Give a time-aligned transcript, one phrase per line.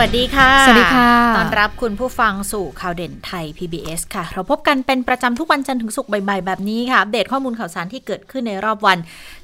[0.00, 8.98] วัสดีค่ะ สวัสดีค่ะต้อนรับคุณผู้ฟังสู่ข่าวเด่นไทย PBS ค่ะ เราพบกันเป็นประจำทุกวันจันทร์ถึงศุกร์บ่ายๆแบบนี้ค่ะ อัปเดตข้อมูลข่าวสารที่เกิดขึ้นในรอบวัน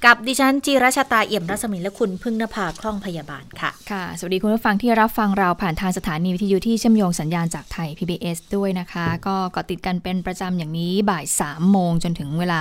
[0.05, 12.61] กับดิฉันจีราชาตาเอี่ยมรัศมีและคุณพึ่งนภาคล่องพยาบาลค่ะ ค่ะ สวัสดีคุณผู้ฟังที่รับฟังเราผ่านทางสถานีวิทยุที่เชื่อมโยงสัญญาณจากไทย PBS ด้วยนะคะ ก็เกาะติดกันเป็นประจำอย่างนี้บ่าย3โมงจนถึงเวลา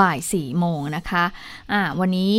[0.00, 1.24] บ่าย4โมงนะคะ
[1.72, 2.34] อ่า วันนี้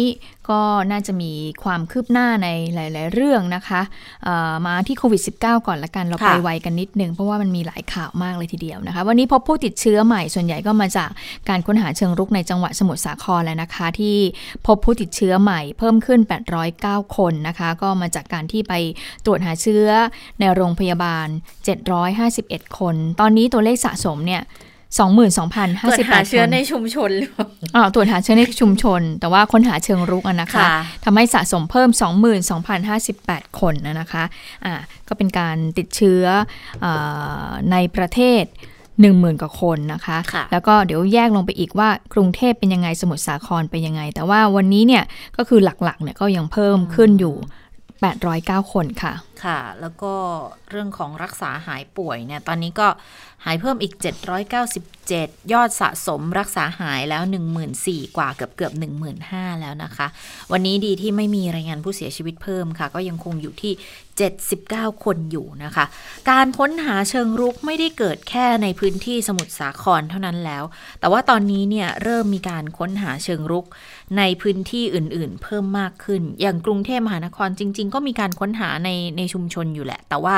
[0.52, 1.32] ก็น่าจะมี
[1.64, 3.82] ความคืบหน้าในหลาย ๆ เรื่องนะคะ
[4.24, 11.10] เอ่อมาที่โควิด -19 ก่อนละกันเราค่ะไปไวกันนิดนึง เพราะว่ามันมีหลายข่าวมากเลยทีเดียวนะคะ วันนี้พบผู้ติดเชื้อใหม่ส่วนใหญ่ก็มาจาก
[11.50, 14.18] การค้นหาเชิงรุกในจังหวัดสมุทรสาครแล้วนะคะ ที่
[14.68, 16.20] พบผู้ติดเชื้อใหม่เพิ่มขึ้น
[16.70, 18.74] 809 คนนะคะ ก็มาจากการที่ไป
[19.26, 19.88] ตรวจหาเชื้อ
[20.40, 21.28] ในโรงพยาบาล
[22.02, 24.44] 751 คน ตอนนี้ตัวเลขสะสมเนี่ย
[24.98, 25.04] ตร
[26.02, 31.90] วจหา22,058เชื้อคนในชุมชนหรือเปล่าอ่าตรวจหาเชื้อในชุมชน แต่ว่าค้นหาเชิงรุกอะนะคะค่ะทำให้สะสมเพิ่ม
[32.76, 34.24] 22,058 คนนะนะคะ
[34.66, 34.74] อ่า
[35.08, 36.24] ก็เป็นการติดเชื้อ
[36.86, 38.44] อาในประเทศ
[38.94, 45.04] 10,000กว่าคนนะคะค่ะแล้วก็เดี๋ยวแยกลงไปอีกว่ากรุงเทพเป็นยังไงสมุทรสาครเป็นยังไง แต่ว่าวันนี้เนี่ย
[45.38, 47.36] ก็คือหลักๆเนี่ยก็ยังเพิ่มขึ้นอยู่
[48.04, 50.14] 809 คนค่ะ ค่ะ แล้วก็
[50.70, 52.88] เรื่องของรักษาหายป่วยเนี่ยตอนนี้ก็
[53.46, 53.94] หายเพิ่มอีก
[54.74, 57.24] 797 ยอดสะสมรักษาหายแล้ว
[57.70, 58.74] 14,000 กว่าเกือบเกือบ
[59.18, 60.08] 15,000 แล้วนะคะ
[60.52, 63.74] วันนี้ดีที่ไม่มีรายงานผู้เสียชีวิตเพิ่มค่ะ ก็ยังคงอยู่ที่
[64.40, 65.86] 79 คนอยู่นะคะ
[66.30, 70.64] การค้นหาเชิงรุกไม่ได้เกิดแค่ในพื้นที่สมุทรสาครเท่านั้นแล้ว
[71.00, 73.66] แต่ว่าตอนนี้เนี่ยเริ่มมีการค้นหาเชิงรุก
[74.18, 80.36] ในพื้นที่อื่น ๆ เพิ่มมากขึ้น อย่างกรุงเทพมหานครจริง ๆ ก็มีการค้นหาในในชุมชนอยู่แหละ แต่ว่า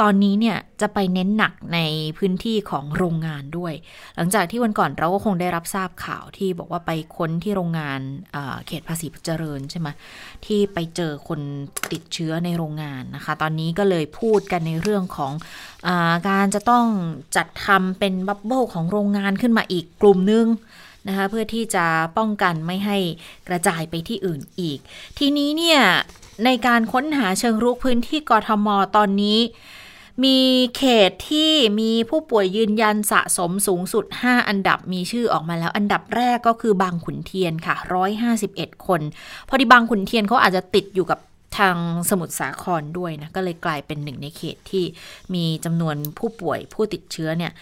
[0.00, 1.78] ตอนนี้เนี่ยจะไปเน้นหนักใน
[2.18, 3.74] พื้นที่ของโรงงานด้วย
[4.16, 8.00] หลังจากที่วันก่อนเราก็คงได้รับทราบข่าวที่บอกว่าไปค้นที่โรงงาน
[8.32, 9.88] เอ่อเขตภาษีเจริญใช่ไหม
[10.46, 11.40] ที่ไปเจอคน
[11.92, 15.32] ติดเชื้อในโรงงานนะคะ ตอนนี้ก็เลยพูดกันในเรื่องของ
[15.86, 16.86] อาการจะต้อง
[17.36, 20.46] จัดทำเป็นบับเบิลของโรงงานขึ้นมาอีกกลุ่มนึง
[21.08, 21.86] นะคะเพื่อที่จะ
[22.18, 22.98] ป้องกันไม่ให้
[23.48, 24.78] กระจายไปที่อื่นอีก
[25.18, 25.80] ทีนี้เนี่ย
[26.44, 29.38] ในการค้นหาเชิงรุกพื้นที่กทมตอนนี้
[30.24, 30.38] มี
[30.76, 37.76] เขตที่มีผู้ป่วยยืนยันสะสมสูงสุด 5 อันดับมีชื่อออกมาแล้ว อันดับแรกก็คือบางขุนเทียนค่ะ
[38.30, 39.00] 151 คน
[39.48, 41.18] พอดีบางขุนเทียนเขาอาจจะติดอยู่กับ
[41.58, 41.76] ทาง
[42.10, 44.84] สมุทรสาครด้วยนะ ก็เลยกลายเป็นหนึ่งในเขตที่
[45.34, 47.52] มีจำนวนผู้ป่วยผู้ติดเชื้อเนี่ย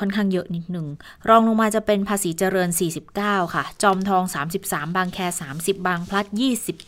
[0.00, 0.86] ค่อนข้างเยอะนิดหนึ่ง
[1.28, 2.70] รองลงมาจะเป็นภาษีเจริญ
[3.12, 4.22] 49 ค่ะ จอมทอง
[4.60, 5.18] 33 บางแค
[5.54, 6.26] 30 บางพลัด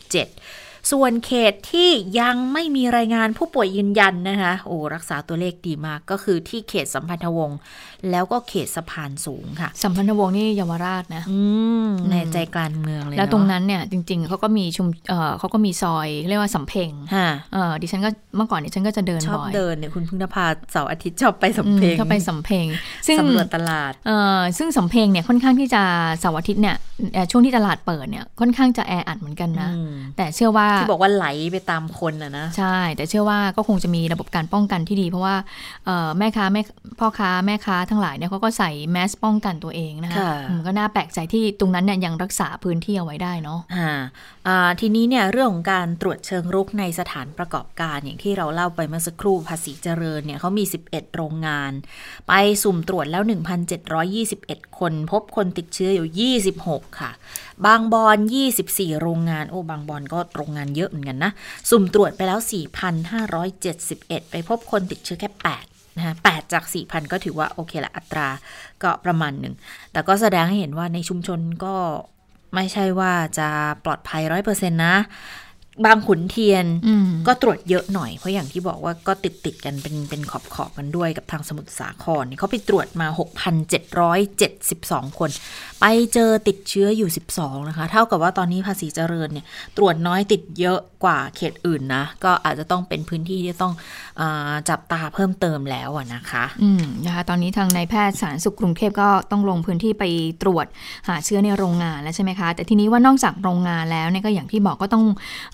[0.05, 7.59] 27 ส่วนเขตที่ยังไม่มีรายงานผู้ป่วยยืนยันนะคะโอ้รักษาตัวเลขดีมากก็คือที่เขตสัมพันธวงศ์
[8.11, 11.39] แล้วก็เขตสะพานสูงค่ะ สัมพันธวงศ์นี่เยาวราชนะอื
[11.85, 22.65] มในใจกลางเมืองเลยแล้วเอะตรงนั้นเนี่ยจริง ๆเขาก็มีชุมเอ่อเขาก็มีซอยเรียกว่าสำเพ็งฮะเอ่อดิฉันก็เมื่อก่อนดิฉันก็จะเดินชอบบ่อยเดินเนี่ยคุณพึ่งนภาเสาร์อาทิตย์ชอบไปสำอืมเพ็งเข้าไปสำเพ็ง
[23.07, 25.81] ซึ่งสำรวจตลาดเอ่อซึ่งสำเพ็งเนี่ยค่อนข้างที่จะ
[26.19, 26.75] เสาร์อาทิตย์เนี่ย
[27.13, 35.35] เอ่อช่วงที่ตลาดเปิดเนี่ยค่อนข้างจะแออัดเหมือนกันนะอืมแต่เชื่อว่าที่บอกว่าไหลไปตามคนอะนะ ใช่ แต่เชื่อว่าก็คงจะมีระบบการป้องกันที่ดี เพราะว่า
[35.85, 36.61] เอ่อแม่ค้าแม่
[36.99, 44.01] พ่อค้าแม่ค้าทั้งหลายเนี่ยเขาก็ใส่แมสป้องกันตัวเองนะคะค่ะอืมก็น่าแปลกใจที่ตรงนั้นเนี่ยยังรักษาพื้นที่เอาไว้ได้เนาะอ่าอ่า
[44.79, 51.71] ทีนี้เนี่ยเรื่องของการตรวจเชิงรุกในสถานประกอบการอย่างที่เราเล่าไปเมื่อสักครู่ภาษีเจริญเนี่ยเขามี 11 โรงงาน
[52.27, 52.33] ไป
[52.63, 53.23] สุ่มตรวจแล้ว
[53.99, 57.11] 1,721 คน พบคนติดเชื้ออยู่ 26 ค่ะ
[57.65, 58.17] บางบอน
[58.59, 61.31] 24 โรงงาน โอ้ บางบอนก็โรงงานเยอะเหมือนกันนะ
[61.69, 62.39] สุ่มตรวจไปแล้ว
[63.15, 65.29] 4,571 ไปพบคนติดเชื้อแค่
[65.63, 68.29] 8นะคะ8จาก 4,000 ก็ถือว่า โอเคละอัตรา
[68.83, 69.55] ก็ประมาณหนึ่ง
[69.91, 71.75] แต่ก็แสดงให้เห็นว่าในชุมชนก็
[72.55, 73.49] ไม่ใช่ว่าจะ
[73.83, 74.95] ปลอดภัยร้อยเปอร์เซ็นต์นะ
[75.85, 83.07] บางขุนเทียนอืมก็ตรวจเยอะหน่อย เพราะอย่างที่บอกว่าก็ติดติดๆกันเป็นเป็นขอบขอบๆกันด้วยกับทางสมุทรสาครเนี่ยเขาไปตรวจมา
[83.93, 85.29] 6,772 คน
[85.81, 87.09] ไปเจอติดเชื้ออยู่
[87.39, 89.45] 12 นะคะ เท่ากับว่าตอนนี้ภาษีเจริญเนี่ย
[89.77, 93.73] ตรวจน้อยติดเยอะกว่าเขตอื่นนะ ก็อาจจะต้องเป็นพื้นที่ที่ต้อง
[94.21, 100.03] อาจับตาเพิ่มเติมแล้วอะนะคะอืมนะคะตอนนี้ทางนายแพทย์สาธารณสุขกรุงเทพก็ต้องลงพื้นที่ไป
[100.43, 100.65] ตรวจ
[101.07, 105.05] หาเชื้อในโรงงานแล้วใช่ไหมคะ แต่ทีนี้ว่านอกจากโรงงานแล้วเนี่ยก็อย่างที่บอกก็ต้อง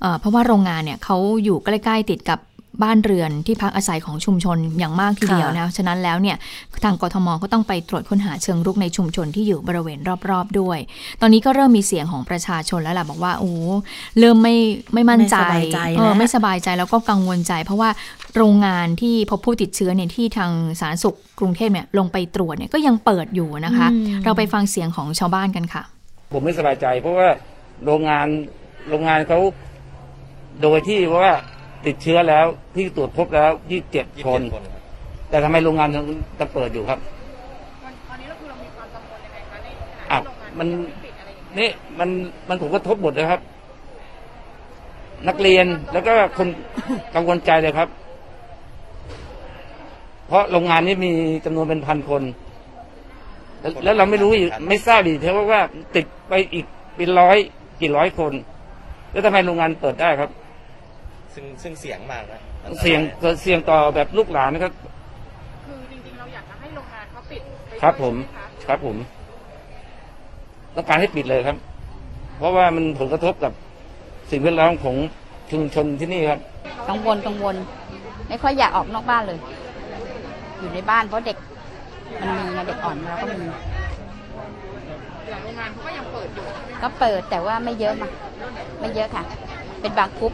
[0.02, 2.40] เออเพราะว่าโรงงานเนี่ยเขาอยู่ใกล้ ๆ ติดกับ
[2.84, 6.38] บ้านเรือนที่พักอาศัยของชุมชนอย่างมากทีเดียวนะ ฉะนั้นแล้วเนี่ย
[6.84, 10.80] ทางกทมก็ต้องไปตรวจค้นหาเชิงรุกในชุมชนที่อยู่บริเวณรอบๆด้วย
[11.22, 13.52] ตอนนี้ก็เริ่มมีเสียงของประชาชนแล้วแหละบอกว่าโอ้
[14.20, 14.56] เริ่มไม่
[14.94, 15.38] ไม่มั่นใจ
[15.98, 17.90] เออไม่สบายใจแล้วก็กังวลใจ เพราะว่า
[18.38, 23.88] โรงงานที่พบผู้ติดเชื้อเนี่ยที่ทางสาธารณสุขกรุงเทพเนี่ยลงไปตรวจเนี่ยก็ยังเปิดอยู่นะคะ
[24.26, 25.84] เราไปฟังเสียงของชาวบ้านกันค่ะ
[26.34, 27.28] ผมไม่สบายใจ เพราะว่า
[27.86, 28.28] โรงงาน
[28.90, 29.40] โรงงานเขา
[30.62, 31.34] โดยที่ว่า
[31.86, 34.42] ติดเชื้อแล้วที่ตรวจพบแล้วยี่สิบเจ็ดคน
[35.30, 36.04] แต่ทำไมโรงงานยัง
[36.40, 37.00] จะเปิดอยู่ครับ
[38.08, 40.68] ตอนนี้เราคือเรามีความกังวลยังไงคะในขณะอะที่โรงงานมัน
[41.04, 41.70] ปิดอะไรอย่างเงี้ยนี่
[42.00, 42.10] มัน
[42.48, 43.42] มันผมกระทบหมดเลยครับ
[45.28, 46.48] นักเรียนแล้วก็คน
[47.16, 47.90] กังวลใจเลยครับ
[50.28, 51.12] เพราะโรงงานนี้มี
[51.46, 52.24] จำนวนเป็นพันคน
[53.62, 55.62] แล้วแล้วเราไม่รู้อีกไม่ทราบอีกเพราะว่า
[55.96, 56.66] ติดไปอีก
[56.96, 57.38] เป็นร้อย
[57.82, 58.34] กี่ร้อยคน
[59.12, 60.30] แล้วทำไมโรงงานเปิดได้ครับ
[61.36, 62.42] ซึ่งซึ่งเสียงมากนะ
[62.82, 63.02] เสี่ยง
[63.42, 64.74] เสี่ยงต่อแบบลูกหลานนะครับ
[65.66, 68.98] คือจริงๆ เราอยากจะให้โรงงานเขาปิดไปครับด้วยผม ใช่ไหคะครับผม
[70.76, 71.58] ต้องการให้ปิดเลยครับ
[72.38, 73.52] เพราะว่ามันผลกระทบกับ
[74.32, 74.96] สิ่งแวดล้อมของ
[75.52, 76.40] ชุมชนที่นี่ครับ
[76.90, 77.56] กังวลกังวล
[78.30, 79.40] ไม่ค่อยอยากออกนอกบ้านเลย
[80.60, 81.38] อยู่ในบ้านเพราะเด็ก
[82.22, 83.36] มันมีไงเด็กอ่อนเราก็มี
[85.30, 88.08] อย่างโรงงานเขาก็ยังเปิดอยู่ใช่ไหมก็เปิดแต่ว่าไม่เยอะมา
[88.80, 89.24] ไม่เยอะค่ะ
[89.82, 90.34] เป็นบางกรุ๊ป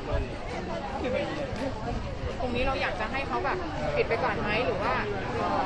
[2.39, 3.57] ตรงนี้เราอยากจะให้เขาแบบ
[3.95, 4.93] ปิดไปก่อนไหมหรือว่า
[5.37, 5.63] เอ่อ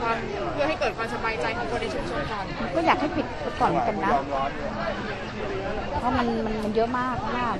[0.00, 0.16] ความ
[0.52, 2.44] เพื่อให้เกิดความสบายใจของคนในชุมชนก่อน
[2.76, 4.12] ก็อยากให้ปิดไปก่อนเหมือนกันนะ
[5.98, 7.54] เพราะมันมันมันเยอะมากมาก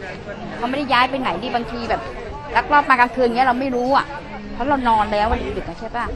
[0.57, 2.03] เขาไม่ได้ย้ายไปไหนดิบางทีแบบ
[2.57, 4.07] ลักลอบมากลางคืนเงี้ยเราไม่รู้อะ
[4.53, 6.07] เพราะเรานอนแล้ววันดึกอะใช่ป่ะ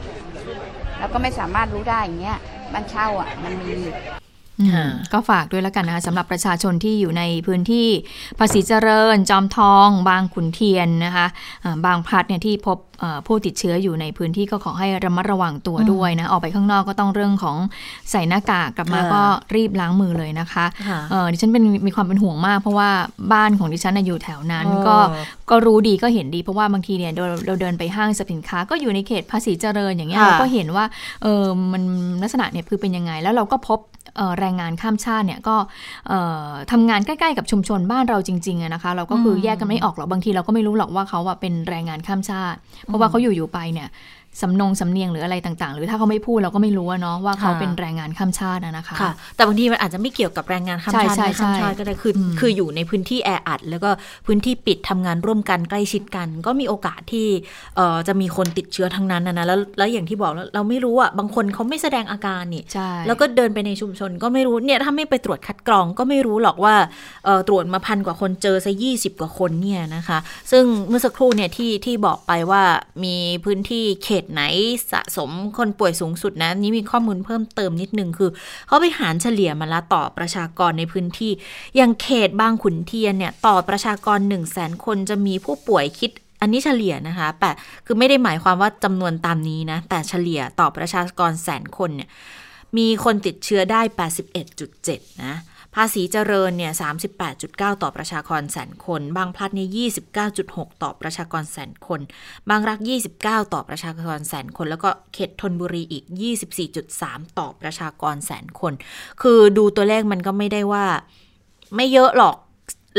[0.99, 2.37] เราก็ไม่สามารถรู้ได้อย่างเงี้ย
[2.73, 3.71] บ้านเช่าอะมันมี
[5.13, 7.87] ก็ฝากด้วยแล้วกันนะคะสำหรับประชาชนที่อยู่ในพื้นที่
[8.39, 11.25] ภาษีเจริญ จอมทอง บางขุนเทียนนะคะ
[11.63, 17.57] อ่าบางพลัดเนี่ยที่พบเอ่อผู้ติดเชื้ออยู่ในพื้นที่ก็ขอให้ระมัดระวังตัวด้วยนะออกไปข้างนอกก็ต้องเรื่องของ
[18.11, 19.23] ใส่หน้ากากกลับมาค่ะก็
[19.55, 22.89] รีบล้างมือเลยนะคะค่ะเออดิฉันเป็นมีความเป็นห่วงมาก เพราะว่า
[23.33, 24.97] บ้านของดิฉันน่ะอยู่แถวนั้นอ๋อก็
[25.49, 30.85] ก็รู้ดีก็เห็นดีเพราะว่าบางทีเนี่ยเราเราเดินไปห้างสรรพสินค้า ก็อยู่ในเขตภาษีเจริญอย่างเงี้ยค่ะเราก็เห็นว่า
[31.23, 31.83] เออมัน
[32.21, 34.02] ลักษณะเนี่ยคือเป็นยังไงแล้วเราก็พบเอ่อ
[34.39, 35.55] แรงงานข้ามชาติเนี่ยก็
[36.07, 43.89] เอ่อทำงานใกล้ๆกับชุมชนบ้านเราจริงๆอะนะคะ เราก็คือแยกกันไม่ออกหรอกบางทีเราก็ไม่รู้หรอกว่าเขาอะเป็นแรงงานข้ามชาติ เพราะว่าเขาอยู่ๆไปเนี่ย
[44.41, 53.89] สำนงสำเนียงหรืออะไรต่างๆ หรือถ้าเขาไม่พูดเราก็ไม่รู้อะเนาะว่าเขาค่ะเป็นแรงงานข้ามชาติอะนะคะค่ะ แต่บางทีมันอาจจะไม่เกี่ยวกับแรงงานข้ามใช่ชาติใช่ไม่ข้ามชาติใช่ก็ได้คืออมคืออยู่ในพื้นที่แออัด แล้วก็
[54.25, 57.27] พื้นที่ปิดทำงานร่วมกันใกล้ชิดกัน ก็มีโอกาสที่
[57.75, 66.75] เอ่อจะมีคนติดเชื้อทั้งนั้นนะนะแล้วแล้วอย่างที่บอกแล้วเราไม่รู้อะบางคนเขาไม่แสดงอาการนี่ใช่แล้วก็เดินไปในชุมชนก็ไม่รู้เนี่ยถ้าไม่ไปตรวจคัดกรองก็ไม่รู้หรอกว่า
[67.25, 70.17] เอ่อตรวจมาพันกว่าคนเจอซะยี่สิบกว่าคนเนี่ยนะคะ
[70.51, 72.63] ซึ่งเมื่อสักครู่เนี่ยที่ที่บอกไปว่า
[73.03, 73.15] มี
[73.45, 74.41] พื้นที่เขตไหน
[74.91, 78.29] สะสมคนป่วยสูงสุดนะ นี่มีข้อมูลเพิ่มเติมนิดนึงคือ
[78.67, 81.31] เขาไปหารเฉลี่ยมาละต่อประชากรในพื้นที่
[81.75, 86.11] อย่างเขตบางขุนเทียนเนี่ย ต่อประชากร 1 0 0 0 0แสนคนจะมีผู้ป่วยคิด
[86.41, 87.51] อันนี้เฉลี่ยนะคะ แต่
[87.85, 92.09] คือไม่ได้หมายความว่าจำนวนตามนี้นะ แต่เฉลี่ยต่อประชากรแสนคนเนี่ย
[92.77, 93.81] มีคนติดเชื้อได้
[94.51, 95.35] 81.7 นะ
[95.75, 96.73] ภาษีเจริญเนี่ย
[97.27, 99.69] 38.9 ต่อประชากรแสนคน บางพลัดเนี่ย
[100.25, 101.99] 29.6 ต่อประชากรแสนคน
[102.49, 102.79] บางรัก
[103.15, 106.03] 29 ต่อประชากรแสนคน แล้วก็เขตธนบุรีอีก
[106.71, 108.73] 24.3 ต่อประชากรแสนคน
[109.21, 110.85] คือดูตัวเลขมันก็ไม่ได้ว่า
[111.75, 112.37] ไม่เยอะหรอก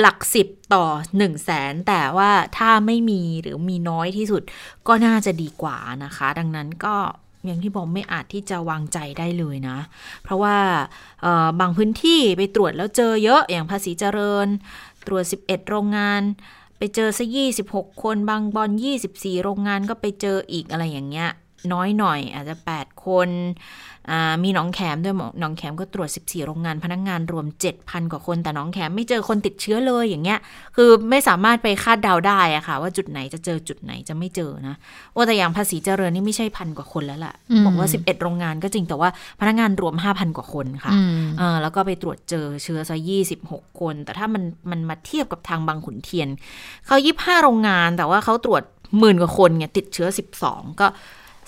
[0.01, 4.43] หลักสิบต่อ1 0 0 0 0แสนแต่ว่าถ้าไม่มีหรือมีน้อยที่สุด
[4.89, 6.97] ก็น่าจะดีกว่านะคะ ดังนั้นก็
[7.45, 9.79] อย่างที่บอกไม่อาจที่จะวางใจได้เลยนะ
[10.23, 10.57] เพราะว่า
[11.61, 14.49] บางพื้นที่ไปตรวจแล้วเจอเยอะอย่างภาษีเจริญ
[15.07, 16.23] ตรวจ 11 โรงงาน
[16.79, 17.25] ไปเจอซะ
[17.65, 18.71] 26 คนบางบอล
[19.07, 21.31] 24 โรงงานก็ไปเจออีกอะไรอย่างเงี้ย
[21.73, 23.29] น้อยหน่อย อาจจะ 8 คน
[24.11, 27.47] อ่ามีหนองแขมด้วยหมอหนองแขมก็ตรวจ 14 โรงงานพนักงานรวม
[27.79, 30.39] 7,000 กว่าคน แต่หนองแขมไม่เจอคนติดเชื้อเลยอย่างเงี้ย
[30.77, 34.75] คือไม่สามารถไปคาดเดาได้อะค่ะ ว่าจุดไหนจะเจอจุดไหนจะไม่เจอนะ
[35.13, 39.09] โอ้แต่อย่างภาษีเจริญนี่ไม่ใช่พันกว่าคนแล้วล่ะอืมบอกว่า 11 โรงงานก็จริงแต่ว่า
[39.41, 42.97] พนักงานรวม 5,000 กว่าคนค่ะอืมเออแล้วก็ไปตรวจเจอเชื้อซะ
[43.39, 46.29] 26 คน แต่ถ้ามันมันมาเทียบกับทางบางขุนเทียน
[46.87, 48.63] เขา25 โรงงานแต่ว่าเขาตรวจ
[48.99, 50.09] หมื่นกว่าคนไงติดเชื้อ
[50.45, 50.87] 12 ก็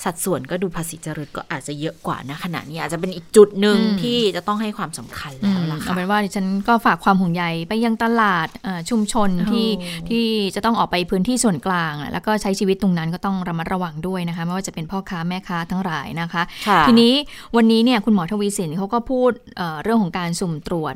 [0.06, 17.12] สัดส่วนก็ดูภาษีเจริญก็อาจจะเยอะกว่านะขณะนี้อาจจะเป็นอีกจุดหนึ่งอืมที่จะต้องให้ความสำคัญอืแล้วมล่ะเอาค่ะเป็นว่าดิฉันก็ฝากความห่วงใยไปยังตลาดเอ่อชุมชนที่โอ้ที่จะต้องออกไปพื้นที่ส่วนกลางอะแล้วก็ใช้ชีวิตตรงนั้นก็ต้องระมัดระวังด้วยนะคะไม่ว่าจะเป็นพ่อค้าแม่ค้าทั้งหลายนะคะค่ะทีนี้
[17.56, 20.94] วันนี้เนี่ยคุณหมอทวีสินเขาก็พูดเอ่อเรื่องของการสุ่มตรวจ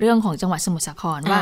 [0.00, 1.40] เรื่องของจังหวัดสมุทรสาครว่า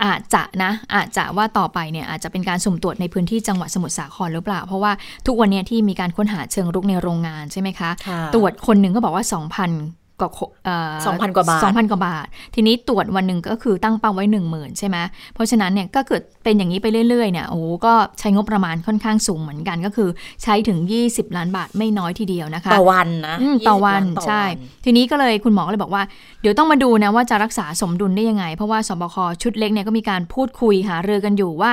[0.00, 4.92] อ่า อาจจะนะ อาจจะว่าต่อไปเนี่ยอาจจะเป็นการสุ่มตรวจในพื้นที่จังหวัดสมุทรสาครหรือเปล่า เพราะว่า
[5.26, 14.96] ทุกวันเนี้ยที่มีการค้นหาเชิงรุกในโรงงานใช่ไหมคะค่ะตรวจคนหนึ่งก็บอกว่า 2,000 กว่าคนเอ่อ2,000กว่าบาท2,000กว่าบาท ทีนี้ตรวจวันหนึ่งก็คือตั้งเป้าไว้1 0,000ใช่ไหม
[15.34, 20.08] เพราะฉะนั้นเนี่ยก็เกิดเป็นอย่างนี้ไปเรื่อยๆเนี่ยโอ้โหก็ใช้งบประมาณค่อนข้างสูงเหมือนกันก็คือ
[20.42, 24.42] ใช้ถึง 20 ล้านบาทไม่น้อยทีเดียวนะคะต่อวันนะอืมต่อวัน20ล้าใช่
[24.84, 26.02] ทีนี้ก็เลยคุณหมอก็เลยบอกว่า
[26.40, 31.72] เดี๋ยวต้องมาดูนะว่าจะรักษาสมดุลได้ยังไง เพราะว่าสบคชุดเล็กเนี่ยก็มีการพูดคุยหาเรือกันอยู่ว่า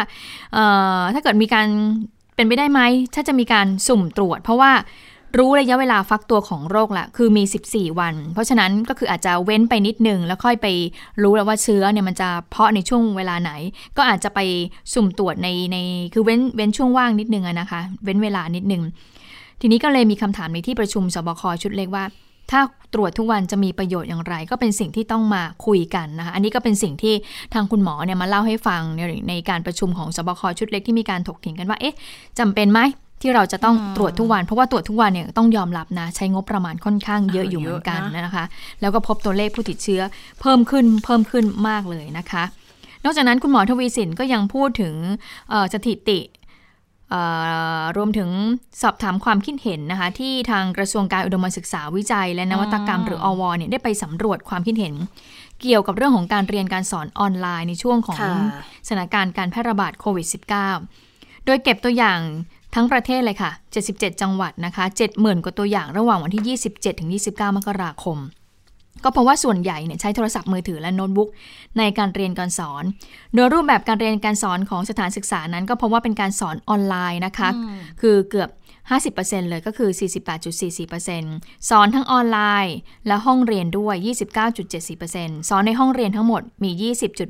[0.54, 0.66] เอ่
[0.98, 1.68] อถ้าเกิดมีการ
[2.36, 2.82] เป็นไปได้ไหม
[3.16, 4.72] ถ้าจะมีการสุ่มตรวจ เพราะว่า
[5.38, 10.68] รู้ระยะเวลาฟักตัวของโรคละคือมี 14 วัน เพราะฉะนั้นก็คืออาจจะเว้นไปนิดนึง แล้วค่อยไป
[11.24, 13.52] รู้แล้วว่าเชื้อเนี่ยมันจะเพาะในช่วงเวลาไหน
[13.98, 14.40] ก็อาจจะไป
[14.94, 15.78] สุ่มตรวจในใน
[16.14, 18.84] คือเว้นเว้นช่วงว่างนิดนึงอะนะคะ เว้นเวลานิดนึง
[19.62, 22.06] ทีนี้ก็เลยมีคำถามในที่ประชุมสบคชุดเล็กว่า
[22.52, 22.62] ถ้า
[22.94, 27.14] ตรวจทุกวันจะมีประโยชน์อย่างไร ก็เป็นสิ่งที่ต้องมาคุยกันนะคะ อันนี้ก็เป็นสิ่งที่
[27.54, 31.96] ทางคุณหมอเนี่ยมาเล่าให้ฟังในในการประชุมของสบคชุดเล็กที่มีการถกเถียงกันว่าเอ๊ะ
[32.40, 32.80] จำเป็นไหม
[33.22, 38.46] ที่เราจะต้องตรวจทุกวัน เพราะว่าตรวจทุกวันเนี่ยต้องยอมรับนะ ใช้งบประมาณค่อนข้างเยอะอยู่เหมือนกันนะคะ
[38.82, 40.02] แล้วก็พบตัวเลขผู้ติดเชื้อ
[40.42, 42.44] เพิ่มขึ้นเพิ่มขึ้นมากเลยนะคะ
[43.04, 44.96] นอกจากนั้นคุณหมอทวีสินก็ยังพูดถึง
[45.50, 46.20] เอ่อสถิติ
[47.10, 47.22] เอ่
[47.80, 48.30] อรวมถึง
[48.82, 54.94] สอบถามความคิดเห็นนะคะ ที่ทางกระทรวงการอุดมศึกษาวิจัย และนวัตกรรมหรืออวเนี่ยได้ไปสำรวจความคิดเห็น
[55.62, 58.34] เกี่ยวกับเรื่องของการเรียนการสอนออนไลน์ในช่วงของค่ะ
[58.88, 60.28] สถานการณ์การแพร่ระบาดโควิด
[60.86, 62.20] -19 โดยเก็บตัวอย่าง
[62.76, 63.52] ทั้งประเทศเลยค่ะ
[63.86, 68.18] 77 จังหวัดนะคะ 70,000 กว่าตัวอย่างระหว่างวันที่ 27 ถึง 29 มกราคม
[69.04, 71.30] ก็เพราะว่าส่วนใหญ่เนี่ยใช้โทรศัพท์มือถือและโน้ตบุ๊ก
[71.78, 72.84] ในการเรียนการสอน
[73.36, 77.50] โดยรูปแบบการเรียนการสอนของสถานศึกษานั้น ก็เพราะว่าเป็นการสอนออนไลน์นะคะ
[78.02, 78.50] คือเกือบ
[78.96, 79.90] 50%เลยก็คือ
[80.60, 82.76] 48.44%สอนทั้งออนไลน์
[83.08, 83.96] และห้องเรียนด้วย
[84.74, 86.72] 29.74%สอนในห้องเรียนทั้งหมดมี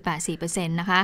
[0.10, 1.00] 20.84%นะคะ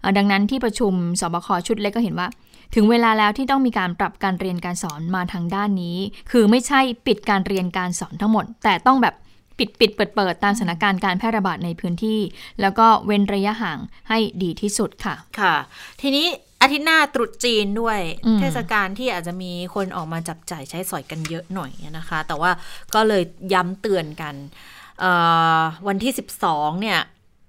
[0.00, 2.28] เอ่อดังนั้นที่ประชุมสบคชุดเล็กก็เห็นว่า
[2.74, 5.98] ถึงเวลาแล้วที่ต้องมีการปรับการเรียนการสอนมาทางด้านนี้
[6.30, 9.14] คือไม่ใช่ปิดการเรียนการสอนทั้งหมด แต่ต้องแบบ
[9.58, 12.20] ปิดปิดเปิดเปิดตามสถานการณ์การแพร่ระบาดในพื้นที่
[12.60, 15.54] แล้วก็เว้นระยะห่างให้ดีที่สุดค่ะ ค่ะ
[16.00, 16.26] ทีนี้
[16.62, 22.50] อาทิตย์หน้าตรุษจีนด้วยอืมเทศกาลที่อาจจะมีคนออกมาจับจ่ายใช้สอยกันเยอะหน่อยนะคะ แต่ว่า
[22.94, 24.34] ก็เลยย้ำเตือนกัน
[25.00, 25.12] เอ่
[25.58, 26.12] อวันที่
[26.48, 26.98] 12 เนี่ย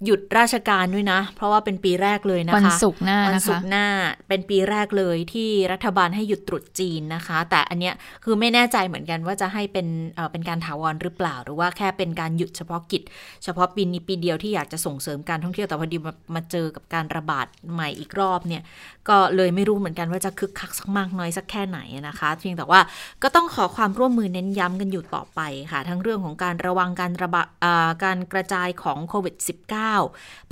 [0.06, 3.86] หยุดราชการด้วยนะ เพราะว่าเป็นปีแรกเลยนะคะวันศุกร์หน้าวันนะศุคะกร์หน้า
[4.28, 13.04] เป็นปีแรกเลยที่รัฐบาลให้หยุดตรุษจีนนะคะ แต่อันเนี้ยคือไม่แน่ใจเหมือนกันว่าจะให้เป็นเอ่อเป็นการถาวรหรือเปล่า หรือว่าแค่เป็นการหยุดเฉพาะกิจ
[13.44, 18.64] เฉพาะปีนี้ปีเดียวที่อยากจะส่งเสริมการท่องเที่ยวแต่พอดีมามาเจอกับการระบาดใหม่อีกรอบเนี่ย
[19.10, 22.80] ก็เลยไม่รู้เหมือนกันว่าจะคึกคักสักมากน้อยสักแค่ไหนนะคะ เพียงแต่ว่า
[23.24, 29.87] ก็ต้องขอความร่วมมือเน้นย้ำกันอยู่ต่อไปค่ะ ทั้งเรื่องของการระวังการระบาดอ่าการกระจายของโควิด -19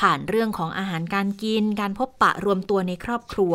[0.01, 3.53] ผ่านเรื่องของอาหารการกิน การพบปะรวมตัวในครอบครัว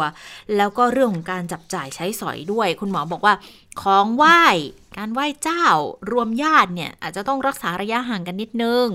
[0.56, 3.34] แล้วก็เรื่องของการจับจ่ายใช้สอยด้วย คุณหมอบอกว่า
[3.82, 4.42] ของไหว้
[4.96, 5.64] การไหว้เจ้า
[6.10, 8.86] รวมญาติเนี่ยอาจจะต้องรักษาระยะห่างกันนิดนึง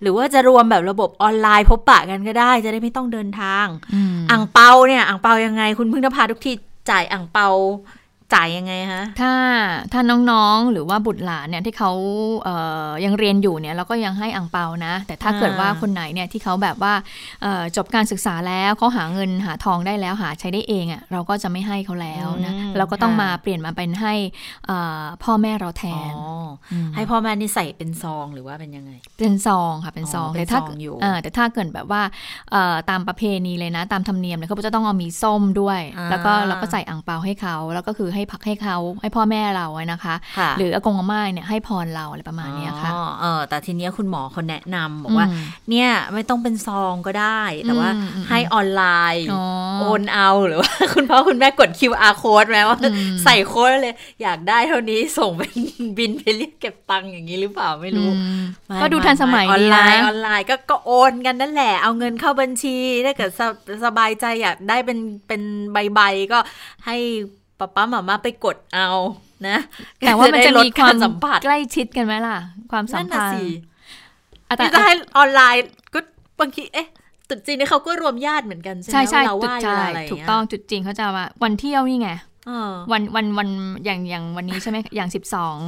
[0.00, 6.52] หรือว่าจะรวมแบบระบบออนไลน์พบปะกันก็ได้ จะได้ไม่ต้องเดินทางอืมอ่างเปาเนี่ยอ่างเปายังไง คุณพึ่งนภาทุกที
[6.90, 7.48] จ่ายอ่างเปา
[8.34, 9.32] จ่ายยังไงฮะ ถ้า
[9.92, 11.90] ถ้าน้องๆ หรือว่าบุตรหลานเนี่ยที่เขา
[12.42, 12.54] เอ่
[12.88, 16.94] อยังเรียนอยู่เนี่ยเราก็ยังให้อังเปานะ แต่ถ้าอ่าเกิดว่าคนไหนเนี่ยที่เขาแบบว่า
[17.42, 24.14] เอ่อจบการศึกษาแล้วเขาหาเงินหาทองได้แล้วหาใช้ได้เองอะ่ะเราก็จะไม่ให้เขาแล้วนะเราก็ต้องมาเปลี่ยนมาเป็นให้
[24.66, 26.20] เอ่อพ่อแม่เราแทอ๋นอ
[26.72, 32.02] อให้พ่อแม่นี่ใส่เป็นซองหรือว่าเป็นยังไง เป็นซองค่ะเป็นซองอ๋อเป็นแต่ถ้าซองอยู่เแต่ถ้าเกิดแบบว่า
[32.50, 48.82] เอ่อตามประเพณีเลยนะ ตามธรรมเนียมเนี่ยเขาจะต้องเอามีส้มด้วยอ่าแล้วก็เราก็ใส่อ่างเปาให้เขาแล้วก็คือให้พักให้เขาให้พ่อแม่เราอะนะคะค่ะหรืออากงอาม่าเนี่ยให้พรเราอะไรประมาณเนี้ยค่ะอ๋อเออแต่ทีเนี้ยคุณหมอเขาแนะนำบอกว่าอืมเนี่ยไม่ต้องเป็นซองก็ได้ แต่ว่าอืมอืมให้ออนไล
[49.14, 49.42] น์อ๋อ
[49.80, 55.52] โอนเอาหรือว่าคุณพ่อคุณแม่กด QR code ไหมว่าอืมใส่โค้ดเลย อยากได้เท่านี้ส่งเป็น
[55.98, 63.40] บินไปเรียกเก็บตังค์อย่างนี้หรือเปล่าไม่รู้อืมไม่ก็ดูทันสมัยไออนดีไลนะน์ออนไลน์ก็ก็โอนกันนั่นแหละ เอาเงินเข้าบัญชีถ้าเกิดส
[63.84, 66.38] สบายใจอยากได้เป็นเป็นใบๆก็
[66.86, 66.96] ให้
[67.58, 68.88] ป๊าป๊าหมามาไปกดเอา
[69.48, 69.58] นะ
[70.00, 72.36] แต่ว่ามันจะได้ลดมีความกรสัมผัสใกล้ชิดกันไหมล่ะ
[72.72, 73.58] ความสันั่มนน่ะพันสิธ์
[74.48, 76.00] อะแต่ที่จะให้ออนไลน์ก็
[76.40, 76.88] บางทีเอ๊ะ
[77.28, 82.10] ตรุษจีนนี่เขาก็รวมญาติเหมือนกันใช่ไหมใช่ใช่เวลาไหจุดว้ใจเวลาอะไรย่าถูกเยต้องจุดจริงเขาจะว่าวันเที่ยวนี่ไง
[82.46, 83.48] เออวันวันวัน
[83.84, 85.58] อย่างอย่างวันนี้ใช่ไหมอย่างสิบสอง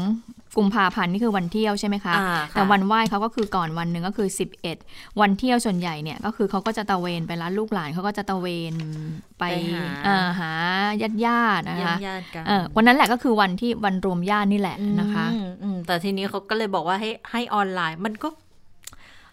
[0.59, 4.29] กุมภาพันธ์นี่คือวันเที่ยวใช่ไหมคะอ่าแต่วันไหว้เขาก็คือก่อนวันหนึ่งก็คือ
[4.75, 8.75] 11 วันเที่ยวส่วนใหญ่เนี่ยก็คือเขาก็จะตะเวนไปร้านลูกหลานเขาก็จะตะเวน
[9.39, 10.53] ไปไปหาอ่าหา
[11.03, 18.29] ญาติญาติๆนะเยี่ยคะมญาติกันเออวันนั้นแหละก็คือวันที่วันรวมญาตินี่แหละนะคะอืมอืมแต่ทีนี้เขาก็เลยบอกว่าให้ให้ออนไลน์มันก็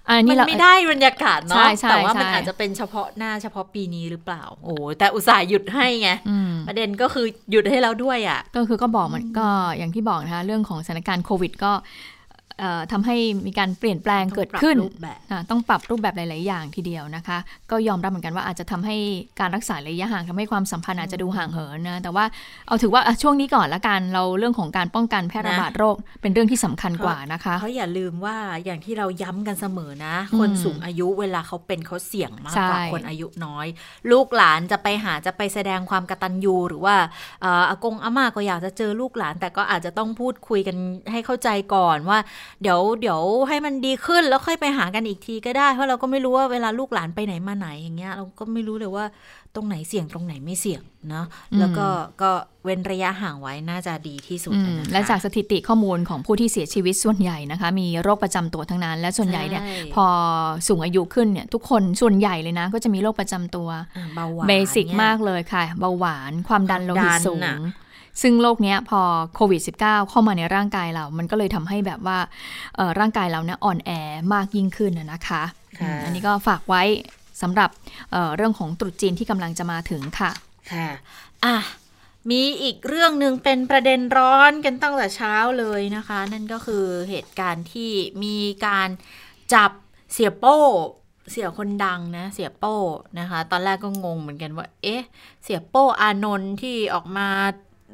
[0.10, 9.48] อันมันี้นเราไม่ได้บรรยากาศใช่เนาะใช่แต่ว่ามันใช่อาจจะเป็นเฉพาะหน้าเฉพาะปีนี้หรือเปล่า โอ้แต่อุตส่าห์หยุดให้ไงอืมประเด็นก็คือหยุดให้เราด้วยอะ ก็คือก็บอกมันก็
[9.78, 12.17] อย่างที่บอกนะคะเรื่องของสถานการณ์โควิด ก็เอ่อ
[12.92, 13.16] ทำให้
[13.48, 17.38] มีการเปลี่ยนแปลงเกิดขึ้นต้องปรับรูปแบบอะต้องปรับรูปแบบหลาย ๆ อย่างทีเดียวนะคะ
[17.72, 18.96] ก็ยอมรับเหมือนกันว่าอาจจะทำให้
[19.40, 22.26] การรักษาระยะห่างทำให้ความสัมพันธ์อาจจะดูห่างเหินนะแต่ว่า
[22.68, 28.36] เอาถือว่าอะช่วงนี้ก่อนละกันเราเรื่องของการป้องกันแพร่ระบาดโรคเป็นเรื่องที่สำคัญกว่านะคะเพราะอย่าลืมว่า
[28.66, 33.68] อย่างที่เราย้ำกันเสมอนะอืมคนสูงอายุเวลาเขาเป็นเขาเสี่ยงมากกว่าใช่คนอายุน้อย
[34.12, 36.96] ลูกหลานจะไปหาจะไปแสดงความกตัญญูหรือว่า
[37.42, 40.76] เอ่ออากงอาม่าก็อยากจะเจอลูกหลาน แต่ก็อาจจะต้องพูดคุยกัน
[41.12, 42.18] ให้เข้าใจก่อนว่า
[42.62, 49.06] เดี๋ยวเดี๋ยวให้มันดีขึ้นแล้วค่อยไปหากันอีกทีก็ได้ เพราะเราก็ไม่รู้ว่าเวลาลูกหลานไปไหนมาไหนอย่างเงี้ย เราก็ไม่รู้เลยว่า
[49.56, 51.25] ตรงไหนเสี่ยงตรงไหนไม่เสี่ยงเนาะ
[51.60, 51.88] แล้วก็
[52.22, 52.32] ก็
[52.63, 60.06] เว้นระยะห่างไว้น่าจะดีที่สุดอืมนะคะและจากสถิติข้อมูลของผู้ที่เสียชีวิตส่วนใหญ่นะคะ มีโรคประจำตัวทั้งนั้น และส่วนใหญ่เนี่ยใช่พอ
[60.68, 67.58] สูงอายุขึ้นเนี่ยทุกคนส่วนใหญ่เลยนะ ก็จะมีโรคประจำตัวอ่าเบาหวานเบสิกนี่ยมากเลยค่ะ เบาหวานความดันโลหิตดันสูงน่ะ
[68.22, 69.02] ซึ่งโรคเนี้ยพอ
[69.36, 72.20] โควิด -19 เข้ามาในร่างกายเรา มันก็เลยทำให้แบบว่า
[72.76, 73.92] เอ่อร่างกายเราเนี่ยอ่อนแอ
[74.34, 75.44] มากยิ่งขึ้นนะนะคะ
[75.80, 76.84] ค่ะอืมอันนี้ก็ฝากไว้
[77.42, 77.70] สำหรับ
[78.12, 80.32] เอ่อเรื่องของตรุษจีนที่กำลังจะมาถึงค่ะ
[80.72, 80.90] ค่ะ
[81.46, 81.58] อะ
[82.30, 87.92] มีอีกเรื่องหนึ่งเป็นประเด็นร้อนกันตั้งแต่เช้าเลยนะคะ นั่นก็คือเหตุการณ์ที่
[88.24, 88.90] มีการ
[89.54, 89.72] จับ
[90.14, 90.60] เสียโป้
[91.32, 92.76] เสียคนดังนะ เสียโป้
[93.20, 95.04] นะคะ ตอนแรกก็งงเหมือนกันว่า เอ๊ะ
[95.44, 97.28] เสียโป้อานนท์ที่ออกมา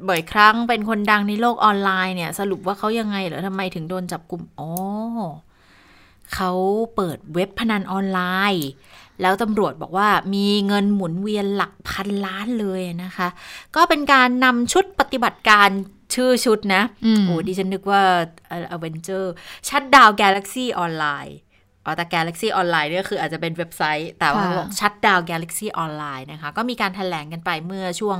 [0.08, 4.70] บ่อยครั้งเป็นคนดังในโลกออนไลน์เนี่ย สรุปว่าเขายังไงเหรอทำไมถึงโดนจับกลุ่มอ๋อ
[6.34, 6.50] เขา
[6.96, 8.20] เปิดเว็บพนันออนไล
[8.52, 8.66] น์
[9.22, 13.28] แล้วตำรวจบอกว่ามีเงินหมุนเวียนหลักพันล้านเลยนะคะ
[13.76, 15.68] ก็เป็นการนำชุดปฏิบัติการ
[16.14, 18.02] ชื่อชุดนะอืมโอ้ดิฉันนึกว่า
[18.50, 19.32] อเวนเจอร์
[19.68, 21.36] ชัดดาว Galaxy ออนไลน์
[21.84, 28.18] อ๋อแต่ Galaxy ออนไลน์เนี่ยคืออาจจะเป็นเว็บไซต์ แต่ว่าค่ะเขาบอกชัดดาว Galaxy ออนไลน์นะคะ ก็มีการถแถลงกันไปเมื่อช่วง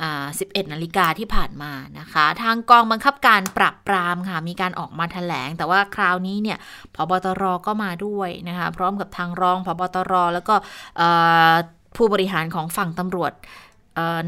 [0.00, 6.58] อ่า11 นาฬิกาที่ผ่านมานะคะ ทางกองบังคับการปราบปรามค่ะ มีการออกมาถแถลง แต่ว่าคราวนี้เนี่ย
[6.94, 10.54] พบตรก็มาด้วยนะคะ พร้อมกับทางรองพบตรแล้วก็
[10.96, 11.08] เอ่
[11.52, 11.54] อ
[11.96, 13.69] ผู้บริหารของฝั่งตำรวจเอ่อ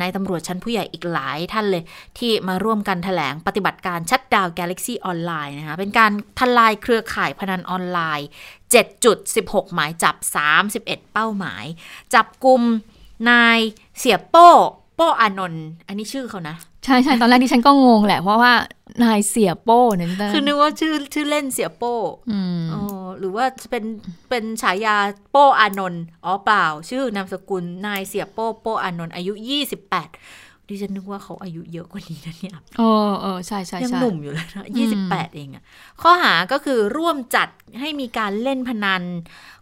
[0.00, 1.83] นายตำรวจชั้นผู้ใหญ่อีกหลายท่านเลย
[2.18, 8.29] ที่มาร่วมกันถแถลงปฏิบัติการชัดดาว Galaxy ออนไลน์นะคะเป็นการทลายเครือข่ายพนันออนไลน์
[8.64, 9.18] 7จุด
[9.49, 10.16] 16 หมายจับ
[10.64, 11.64] 31 เป้าหมาย
[12.14, 12.62] จับกลุ่ม
[13.31, 13.59] นาย
[13.99, 14.51] เสียโป้
[14.96, 18.53] โป้อานนท์อันนี้ชื่อเขานะ ใช่ใช่ตอนแรกที่ฉันก็งงแหละเพราะว่า
[19.05, 21.95] นายเสียโป้เนี่ยคือนึกว่าชื่อชื่อเล่นเสียโป้
[22.31, 22.81] อืมอ๋อ
[23.18, 23.85] หรือว่าจะเป็น
[24.31, 24.97] เป็นฉายา
[25.31, 35.62] โป้อานนท์อ๋อเปล่า ชื่อนามสกุลนายเสียโป้โป้อานนท์อายุ28ดิฉันนึกว่าเขาอายุเยอะกว่านี้นะเนี่ยเออเออใช่ใช่ยังใช่หนุ่มอยู่เลยนะยี่สิบแปดเองอะ
[36.03, 37.49] ข้อหาก็คือร่วมจัด
[37.81, 39.03] ให้มีการเล่นพนัน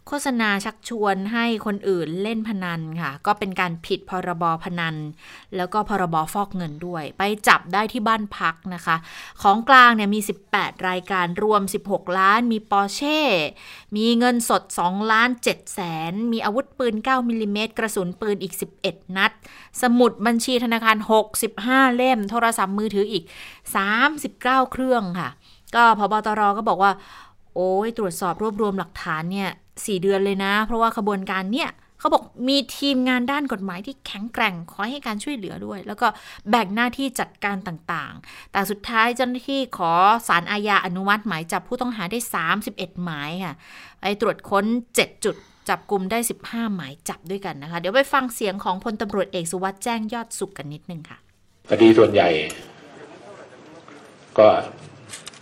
[0.11, 4.95] ฆษณาชักชวนให้คนอื่นเล่นพนันค่ะ ก็เป็นการผิดพรบพนัน
[5.55, 8.95] แล้วก็พรบฟอกเงินด้วย ไปจับได้ที่บ้านพักนะคะ
[9.41, 10.19] ของกลางเนี่ยมี
[10.53, 13.21] 18 รายการรวม 16 ล้าน มีปอร์เช่
[13.95, 15.79] มีเงินสด 2 ล้าน7แส
[16.11, 19.31] น มีอาวุธปืน 9มิลลิเมตรกระสุนปืนอีก 11 นัด
[19.81, 20.97] สมุดบัญชีธนาคาร
[21.47, 23.23] 65 เล่ม โทรศัพท์มือถืออีก
[23.97, 25.29] 39 เครื่องค่ะ
[25.75, 26.91] ก็พบตรก็บอกว่า
[27.55, 29.51] โอ้ยตรวจสอบรวบรวมหลักฐานเนี่ย
[29.85, 36.07] สี่เดือนเลยนะ เพราะว่าขบวนการเนี่ยเขาบอกมีทีมงานด้านกฎหมายที่แข็งแกร่งคอยให้การช่วยเหลือด้วย แล้วก็
[36.49, 39.91] แบ่งหน้าที่จัดการต่างๆ แต่สุดท้ายเจ้าหน้าที่ขอ
[40.27, 42.19] สารอาญาอนุมัติหมายจับผู้ต้องหาได้
[42.61, 43.55] 31 หมายค่ะ
[44.01, 45.35] ไปตรวจค้น 7 จุด
[45.69, 51.17] จับกลุ่มได้ 15 หมายจับด้วยกันนะคะ เดี๋ยวไปฟังเสียงของพลตำรวจเอกสุวัสด์แจ้งยอดสุขกันนิดนึงค่ะ
[51.69, 52.29] คดีส่วนใหญ่
[54.37, 54.47] ก็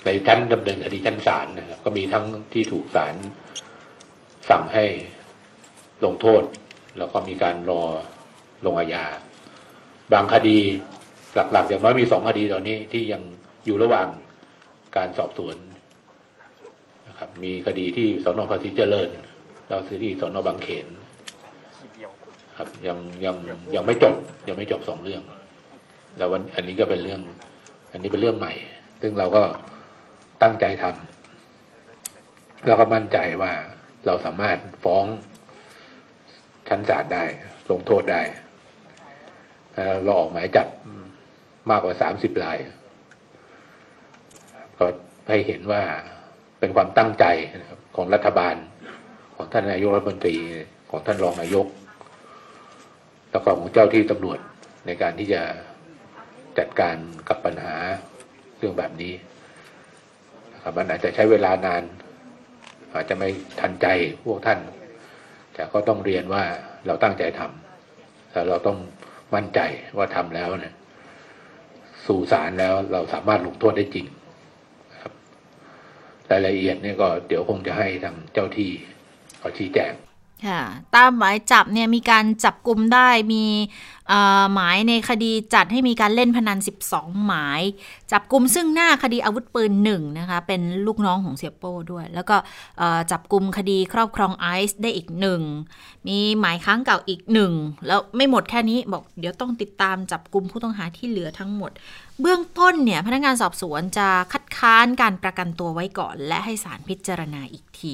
[0.04, 3.16] ในชั้นดำเนินคดีชั้นศาลนะครับก็มีทั้งที่ถูกศาล
[4.50, 4.86] สั่งให้
[6.06, 6.44] ลงโทษ
[6.98, 7.82] แล้วก็มีการรอ
[8.66, 9.06] ลงอาญา
[10.14, 10.60] บางคดี
[11.36, 13.22] หลักๆอย่างน้อยมีสองคดีตอนนี้ที่ยัง
[13.66, 14.08] อยู่ระหว่าง
[14.98, 15.56] การสอบสวน
[17.08, 19.10] นะครับ มีคดีที่สนภาษีเจริญ
[19.68, 20.88] แล้วที่สนบางเขน
[22.58, 23.36] ครับยังยัง
[23.76, 24.16] ยังไม่จบ
[24.48, 25.22] ยังไม่จบสองเรื่อง
[26.18, 27.22] แล้ววันอันนี้ก็เป็นเรื่อง
[27.92, 28.54] อันนี้เป็นเรื่องใหม่
[29.02, 29.44] ซึ่งเราก็
[30.42, 33.52] ตั้งใจทำแล้วก็มั่นใจว่า
[34.06, 35.06] เราสามารถฟ้อง
[36.68, 37.24] ชั้นศาลได้
[37.72, 38.22] ลงโทษได้
[40.04, 40.68] เราออกหมายจับ
[41.70, 42.58] มากกว่าสามสิบราย
[44.78, 44.86] ก็
[45.30, 45.82] ให้เห็นว่า
[46.60, 47.26] เป็นความตั้งใจ
[47.96, 48.56] ของรัฐบาล
[49.36, 50.36] ของท่านนายกรัฐมนตรี
[50.90, 51.68] ของท่านรองนายก
[53.32, 54.40] แล้วก็ของเจ้าที่ตำรวจ
[54.86, 55.42] ในการที่จะ
[56.58, 56.96] จัดการ
[57.30, 57.76] กับปัญหา
[58.58, 59.14] เรื่องแบบนี้
[60.54, 61.84] นะครับมันอาจจะใช้เวลานาน
[62.94, 63.88] อาจจะไม่ทันใจ
[64.26, 64.60] พวกท่าน
[65.54, 66.44] แต่ก็ต้องเรียนว่า
[66.86, 68.78] เราตั้งใจทำแต่เราต้อง
[69.36, 69.60] มั่นใจ
[69.98, 70.74] ว่าทำแล้วเนี่ย
[72.06, 74.06] สู่สารแล้วเราสามารถลงโทษได้จริง
[75.02, 75.14] ครับ
[76.32, 78.70] รายละเอียดเนี่ยก็เดี๋ยวคงจะให้ทางเจ้าที่
[79.40, 79.94] เขาชี้แจง
[80.48, 80.62] ค่ะ
[80.96, 83.44] ตามหมายจับเนี่ยมีการจับกลุ่มได้มี
[84.54, 86.58] หมายในคดีจัดให้มีการเล่นพนัน
[86.92, 87.62] 12 หมาย
[88.12, 92.36] จับกลุ่มซึ่งหน้าคดีอาวุธปืนหนึ่งนะคะเป็นลูกน้องของเสียโป้ด้วย แล้วก็
[93.12, 95.42] จับกลุ่มคดีครอบครองไอซ์ได้อีกหนึ่ง
[96.08, 97.54] มีหมายค้างเก่าอีกหนึ่ง
[97.88, 101.72] แล้วไม่หมดแค่นี้บอกเดี๋ยวต้องติดตามจับกลุ่มผู้ต้องหาที่เหลือทั้งหมด
[102.22, 107.94] เบื้องต้นเนี่ยพนักงานสอบสวนจะคัดค้านการประกันตัวไว้ก่อน และให้ศาลพิจารณาอีกที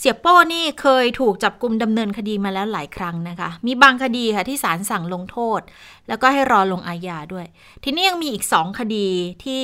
[0.00, 5.60] เสียโป้นี่เคยถูกจับกลุ่มดำเนินคดีมาแล้วหลายครั้งนะคะ มีบางคดีค่ะที่ศาลสั่งลงโทษ
[6.08, 7.46] แล้วก็ให้รอลงอาญาด้วย
[7.84, 9.06] ทีนี้ยังมีอีกสองคดี
[9.44, 9.62] ที่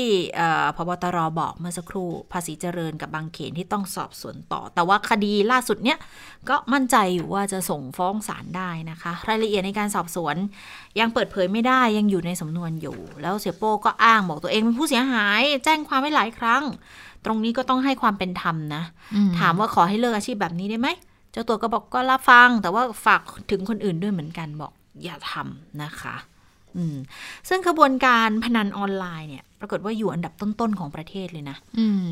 [0.77, 5.99] พบตรบอกเมื่อสักครู่ภาษีเจริญกับบางเขนที่ต้องสอบสวนต่อ แต่ว่าคดีล่าสุดเนี้ย
[6.49, 10.37] ก็มั่นใจอยู่ว่าจะส่งฟ้องศาลได้นะคะ รายละเอียดในการสอบสวน
[11.01, 16.63] ยังเปิดเผยไม่ได้ยังอยู่ในสำนวนอยู่ แล้วเสียโป้ก็อ้างบอกตัวเองเป็นผู้เสียหาย แจ้งความไว้หลายครั้ง
[17.25, 18.83] ตรงนี้ก็ต้องให้ความเป็นธรรมนะ
[19.39, 20.89] ถามว่าขอให้เลิกอาชีพแบบนี้ได้ไหม
[21.33, 24.73] เจ้าตัวก็บอกก็รับฟัง แต่ว่าฝากถึงคนอื่นด้วยเหมือนกันบอก
[25.05, 26.15] อย่าทำนะคะ
[27.49, 31.57] ซึ่งกระบวนการพนันออนไลน์เนี่ย ปรากฏว่าอยู่อันดับต้นๆของประเทศเลยนะ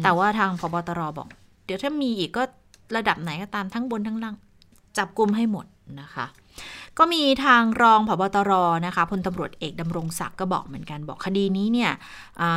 [0.02, 1.28] แต่ว่าทางพบตรบอก
[1.64, 2.42] เดี๋ยวถ้ามีอีกก็
[2.96, 4.34] ระดับไหนก็ตามทั้งบนทั้งล่าง
[4.98, 5.66] จับกลุ่มให้หมด
[6.00, 6.26] นะคะ
[6.98, 8.52] ก็มีทางรองผบตร
[8.86, 11.90] นะคะพลตำรวจเอกดำรงศักดิ์ก็บอกเหมือนกันบอกคดีนี้เนี่ย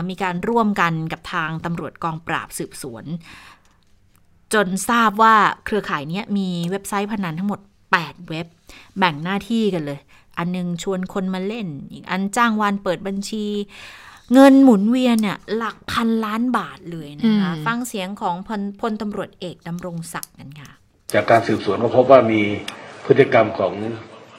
[0.10, 3.06] มีการร่วมกันกับทางตำรวจกองปราบสืบสวน
[4.54, 7.60] จนทราบว่าเครือข่ายนี้มีเว็บไซต์พนันทั้งหมด
[7.96, 8.48] 8 เว็บ
[9.00, 10.00] แบ่งหน้าที่กันเลย
[10.38, 13.46] อันนึงชวนคนมาเล่น อีกอันจ้างวานเปิดบัญชี
[14.34, 20.72] เงินหมุนเวียนเนี่ยหลักพันล้านบาทเลยนะคะฟังเสียงของพลพลตำรวจเอกดำรงศักดิ์กันค่ะ
[21.14, 22.42] จากการสืบสวนก็พบว่ามี
[23.08, 23.74] พฤติกรรมของ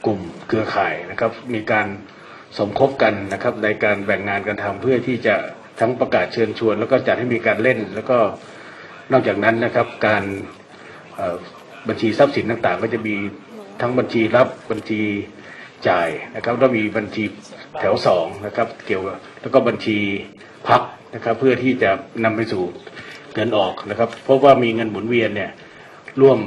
[0.07, 1.87] กลุ่มเครือข่ายนะครับ มีการ
[2.59, 5.35] สมคบกันนะครับ ในการแบ่งงานกันทำเพื่อที่จะ
[5.81, 8.19] ทั้งประกาศเชิญชวน แล้วก็จัดให้มีการเล่น แล้วก็
[9.13, 10.25] นอกจากนั้นนะครับ การ
[11.89, 13.15] บัญชีทรัพย์สินต่างๆ ก็จะมี
[13.81, 15.01] ทั้งบัญชีรับบัญชี
[15.89, 17.25] จ่ายนะครับแล้วมีบัญชี
[17.81, 19.03] แถวสองนะครับ เกี่ยว
[19.41, 19.99] แล้วก็บัญชี
[20.69, 20.83] พัก
[21.15, 21.91] นะครับ เพื่อที่จะ
[22.25, 22.63] นำไปสู่
[23.35, 25.51] เงินออกนะครับ เพราะว่ามีเงินหมุนเวียนเนี่ย
[26.21, 26.39] ร่วม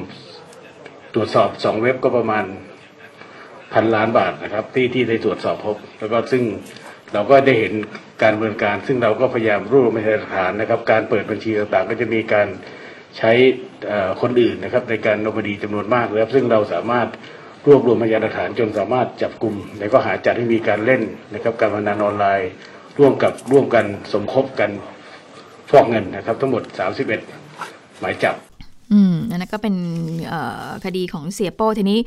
[1.16, 2.46] ตรวจสอบสองเว็บก็ประมาณ
[3.74, 6.44] พันล้านบาทนะครับ ที่ที่ได้ตรวจสอบพบ แล้วก็ซึ่ง
[7.14, 7.74] เราก็ได้เห็น
[8.22, 12.48] การดำเนินการ ซึ่งเราก็พยายามรวบรวมพยานหลักฐานนะครับ การเปิดบัญชีต่างๆ ก็จะมีการ
[13.18, 13.32] ใช้
[14.22, 17.08] คนอื่นนะครับ ในการนบดีจำนวนมากเลยครับ ซึ่งเราสามารถ
[17.68, 21.02] รวบรวมพยานหลักฐานจนสามารถจับกลุ่มในข้อหาจัดให้มีการเล่น
[21.34, 22.52] นะครับ การพนันออนไลน์
[23.00, 24.72] ร่วมกับร่วมกันสมคบกัน
[25.70, 26.64] ฟอกเงินนะครับ ทั้งหมด
[27.32, 28.51] 31 หมายจับ
[28.94, 29.76] อืมอันนั้นก็เป็น
[30.86, 32.00] คดีของเสียโป้ทีนี้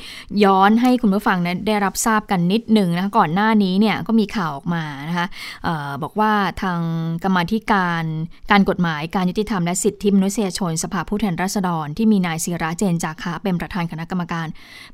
[0.44, 5.27] ย้อนให้คุณผู้ฟังนะได้รับทราบกันนิดหนึ่งนะคะก่อนหน้านี้เนี่ยก็มีข่าวออกมานะคะ
[5.66, 6.81] ออบอกว่าทาง
[7.25, 8.05] กรรมธิการ
[8.51, 14.47] การกฎหมายการยุติธรรมและสิทธิมนุษยชนสภาผู้แทนราษฎร ที่มีนายศิระเจนจาคะเป็นประธานคณะกรรมการ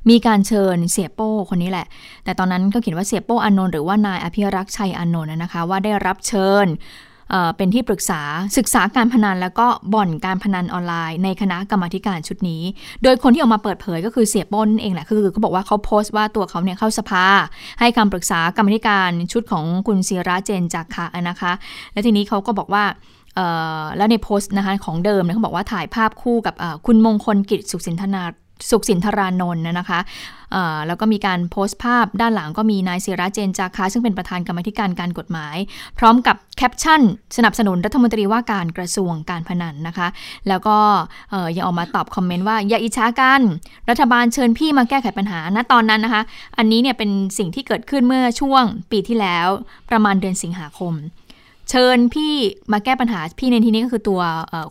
[0.09, 1.87] มีการเชิญเสียโป้คนนี้แหละ
[2.23, 6.67] แต่ตอนนั้นก็เขียนว่าเสียโป้อนนท์หรือว่านายอภิรักษ์ชัยอนนท์นะคะว่าได้รับเชิญ
[7.57, 8.21] เป็นที่ปรึกษา
[8.57, 12.61] ศึกษาการพนัน แล้วก็บ่อนการพนันออนไลน์ ในคณะกรรมการชุดนี้
[13.03, 17.25] โดยคนที่ออกมาเปิดเผยก็คือเสียป้นเองแหละคือเขาบอกว่าเขาโพสต์ว่าตัวเขาเนี่ยเข้าสภา
[17.79, 21.51] ให้คำปรึกษากรรมการชุดของคุณศิระเจนจากคะนะคะ
[21.93, 22.83] และทีนี้เขาก็บอกว่า
[23.97, 28.23] แล้วในโพสต์นะคะของเดิมเขาบอกว่าถ่ายภาพคู่กับคุณมงคลกิจสุขสินธนา
[28.69, 29.99] สุขสินธารานนท์นะคะ
[30.87, 35.55] แล้วก็มีการโพสต์ภาพด้านหลังก็มีนายเสราเจนจาคาซึ่งเป็นประธานกรรมธิการการกฎหมาย
[35.97, 37.01] พร้อมกับแคปชั่น
[37.37, 40.07] สนับสนุนรัฐมนตรีว่าการกระทรวงการพนันนะคะ
[40.47, 40.77] แล้วก็
[41.55, 43.41] ยังออกมาตอบคอมเมนต์ว่า อย่าอิจฉากัน
[43.89, 46.21] รัฐบาลเชิญพี่มาแก้ไขปัญหาณตอนนั้นนะคะ
[46.57, 49.47] อันนี้เนี่ยเป็นสิ่งที่เกิดขึ้นเมื่อช่วงปีที่แล้ว
[49.89, 50.93] ประมาณเดือนสิงหาคม
[51.71, 52.33] เชิญพี่
[52.71, 54.21] มาแก้ปัญหาพี่ในที่นี้ก็คือตัว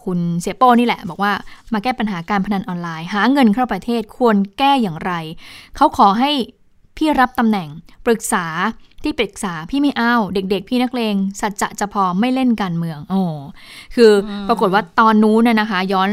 [0.05, 1.33] คุณเสียโป้นี่แหละ บอกว่า
[1.73, 5.13] มาแก้ปัญหาการพนันออนไลน์ หาเงินเข้าประเทศควรแก้อย่างไร
[5.77, 6.31] เขาขอให้
[6.97, 7.69] พี่รับตำแหน่ง
[8.07, 8.47] ปรึกษา
[9.03, 13.23] ที่ปรึกษาพี่ไม่เอาเด็ก ๆ พี่นักเลงสัจจะจะพอไม่เล่นการเมืองโอ้
[13.95, 14.13] คือ
[14.49, 16.11] ปรากฏว่าตอนนู้นน่ยนะคะ ย้อน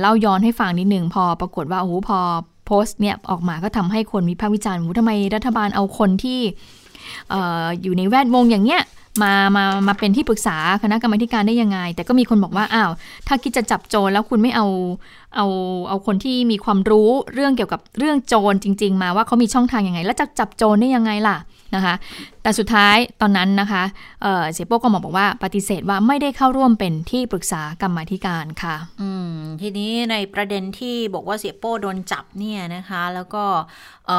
[0.00, 2.18] เล่าย้อนให้ฟังนิดหนึ่งพอ ปรากฏว่าโอ้โหพอ
[2.66, 6.40] โพสต์เนี่ยออกมาก็ทำให้คนมีภาควิจารณ์โอ้ทำไมรัฐบาลเอาคนที่
[7.82, 8.82] อยู่ในแวดวงอย่างเงี้ย
[9.22, 12.90] มามามาเป็นที่ปรึกษาคณะกรรมธิการได้ยังไง แต่ก็มีคนบอกว่าอ้าว
[13.26, 14.66] ถ้าคิดจะจับโจรแล้วคุณไม่เอา
[15.36, 15.46] เอา
[15.88, 21.36] เอาคนที่มีความรู้เรื่องเกี่ยวกับเรื่องโจรจริง ๆ มาว่าเขามีช่องทางยังไง แล้วจะจับโจรได้ยังไงล่ะ
[21.74, 21.94] นะคะ
[22.42, 23.82] แต่สุดท้ายตอนนั้นนะคะ
[24.22, 33.44] เเสียโป้ก็บอกว่าปฏิเสธว่าไม่ได้เข้าร่วมเป็นที่ปรึกษากรรมธิการค่ะ อืมทีนี้ในประเด็นที่บอกว่าเสียโป้โดนจับเนี่ยนะคะ แล้วก็
[34.06, 34.10] เ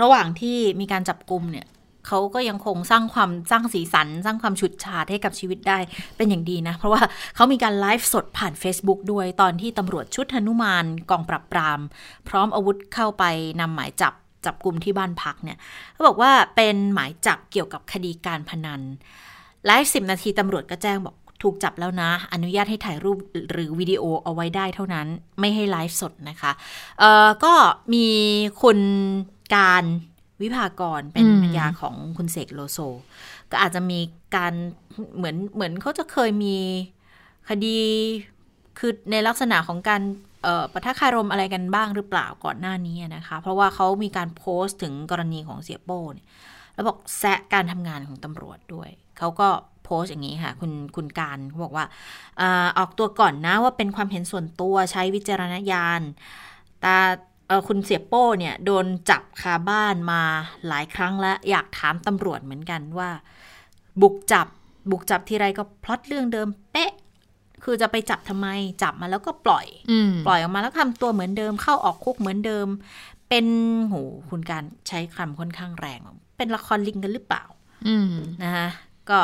[0.00, 1.66] ระหว่างที่มีการจับกลุ่มเนี่ย
[2.06, 5.78] เขาก็ยังคงสร้างความสร้างสีสัน สร้างความฉุดฉาดให้กับชีวิตได้
[6.16, 7.02] เป็นอย่างดีนะ เพราะว่า
[7.34, 11.80] เขามีการไลฟ์สดผ่าน Facebook ด้วยตอนที่ตำรวจชุดหนุมานกองปราบปราม
[12.28, 13.24] พร้อมอาวุธเข้าไป
[13.60, 14.14] นำหมายจับ
[14.46, 15.58] จับกลุ่มที่บ้านพักเนี่ย
[15.92, 18.80] เขาบอกว่าเป็นหมายจับเกี่ยวกับคดีการพนัน
[19.66, 23.18] ไลฟ์สิบนาทีตำรวจก็แจ้งบอกถูกจับแล้วนะ อนุญาตให้ถ่ายรูป
[23.52, 25.06] หรือวิดีโอเอาไว้ได้เท่านั้น
[25.40, 26.52] ไม่ให้ไลฟ์สดนะคะ
[26.98, 27.52] เอ่อ ก็
[27.94, 28.06] มี
[28.62, 28.78] คุณ
[29.54, 29.84] การ
[30.42, 32.78] วิภากรเป็นอืมภรรยาของคุณเสกโลโซ
[33.50, 34.00] ก็อาจจะมี
[34.36, 34.52] การ
[35.16, 36.56] เหมือนเหมือนเขาจะเคยมี
[37.48, 37.78] คดี
[38.78, 40.02] คือในลักษณะของการ
[40.42, 46.26] เอ่อปะทะคารมอะไรกันบ้างหรือเปล่าก่อนหน้านี้นะคะ เพราะว่าเขามีการโพสต์ถึงกรณีของเสียโป้เนี่ย
[46.74, 49.48] แล้วบอกแซะการทำงานของตำรวจด้วยเขาก็
[49.84, 51.84] โพสต์อย่างนี้ค่ะ คุณคุณการเขาบอกว่า
[52.40, 56.00] อาออกตัวก่อนนะว่าเป็นความเห็นส่วนตัวใช้วิจารณญาณ
[56.80, 57.12] แต่เอ่อ
[57.68, 60.22] คุณเสียโป้เนี่ยโดนจับคาบ้านมา
[60.68, 63.10] หลายครั้งแล้วอยากถามตำรวจเหมือนกันว่า
[64.02, 64.46] บุกจับ
[64.90, 66.92] บุกจับทีไรก็พล็อตเรื่องเดิมเป๊ะ
[67.64, 68.48] คือจะไปจับทำไม
[68.82, 72.66] จับมาแล้วก็ปล่อยอืมปล่อยออกมาแล้วทำตัวเหมือนเดิมเข้าออกคุกเหมือนเดิม
[73.28, 73.46] เป็น
[73.88, 73.94] โห
[74.30, 76.00] คุณการใช้คำค่อนข้างแรง
[76.36, 77.44] เป็นละครลิงกันหรือเปล่า
[77.88, 78.68] อืมนะคะ
[79.10, 79.20] ก็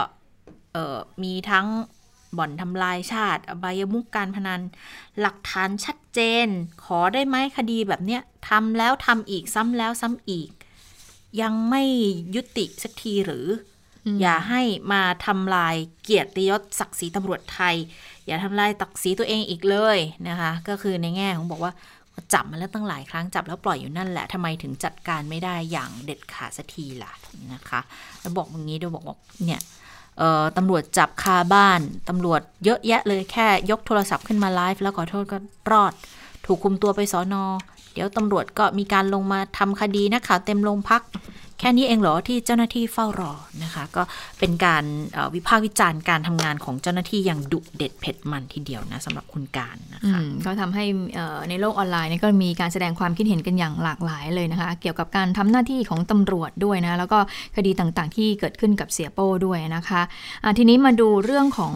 [0.72, 1.66] เออมีทั้ง
[2.38, 4.60] บ่อนทำลายชาติอบายมุกการพนัน
[5.20, 6.48] หลักฐานชัดเจน
[6.84, 10.50] ขอได้ไหมคดีแบบเนี้ยทำแล้วทำอีกซ้ำแล้วซ้ำอีก
[11.40, 11.82] ยังไม่
[12.34, 13.46] ยุติสักทีหรือ
[14.06, 17.76] อมอย่าให้มาทำลายเกียรติยศศักดิ์ศรีตำรวจไทย
[18.26, 21.72] อย่าทำลายตักศรีตัวเองอีกเลยนะคะ ก็คือในแง่ของบอกว่า
[22.34, 27.12] จับมาแล้วตั้งหลายครั้งจับแล้วปล่อยอยู่นั่นแหละทำไมถึงจัดการไม่ได้อย่างเด็ดขาดสักทีล่ะ
[27.52, 27.80] นะคะ
[28.20, 29.81] แล้วบอกอย่างนี้ด้วยบอกว่าเนี่ยเอ่อ
[30.56, 35.38] ตำรวจจับคาบ้าน ตำรวจเยอะแยะเลยแค่ยกโทรศัพท์ขึ้นมาไลฟ์แล้วขอโทษก็
[35.70, 35.92] รอด
[36.46, 37.44] ถูกคุมตัวไปสอนอ
[37.92, 41.02] เดี๋ยวตำรวจก็มีการลงมาทำคดีนักข่าวเต็มโรงพัก
[41.62, 43.32] แค่นี้เองเหรอที่เจ้าหน้าที่เฝ้ารอ
[43.64, 44.02] นะคะ ก็
[44.38, 44.84] เป็นการ
[45.34, 50.84] วิพากษ์วิจารณ์การทำงานของเจ้าหน้าที่อย่างดุเด็ดเผ็ดมันทีเดียวนะสำหรับคุณการนะคะก็ทำให้
[51.48, 57.18] ในโลกออนไลน์นี่ก็มีการแสดงความคิดเห็นกันอย่างหลากหลายเลยนะคะ เกี่ยวกับการทำหน้าที่ของตำรวจด้วยนะแล้วก็
[57.56, 61.74] คดีต่างๆ ที่เกิดขึ้นกับเสียโป้ด้วยนะคะะทีนี้มาดูเรื่องของ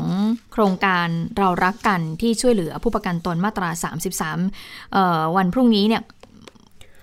[0.52, 3.70] โครงการเรารักกันที่ช่วยเหลือผู้ประกันตนมาตรา
[4.52, 6.02] 33 วันพรุ่งนี้เนี่ย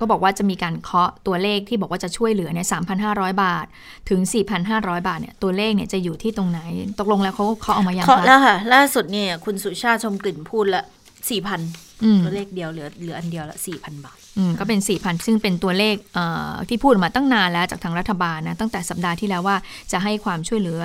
[0.03, 2.67] ก็บอกว่าจะมีการเคาะตัวเลขที่บอกว่าจะช่วยเหลือเนี่ย
[3.03, 3.65] 3,500บาท
[4.09, 4.19] ถึง
[4.63, 6.59] 4,500 บาทเนี่ยตัวเลขเนี่ยจะอยู่ที่ตรงไหน
[6.99, 10.83] ตกลงแล้วเขาเคาะออกมายังเคาะคะแล้วค่ะล่าสุดเนี่ยคุณสุชาติชมกลิ่นพูดละ
[11.29, 11.61] สี่พัน
[12.03, 19.57] อืมตัวเลขเดียวเหลือเหลืออันเดียวละสี่พันบาทอืมก็เป็น4,000ซึ่งเป็นตัวเลขเอ่อที่พูดมาตั้งนานแล้วจากทางรัฐบาลนะตั้งแต่สัปดาห์ที่แล้วว่า
[19.91, 20.79] จะให้ความช่วยเหลือ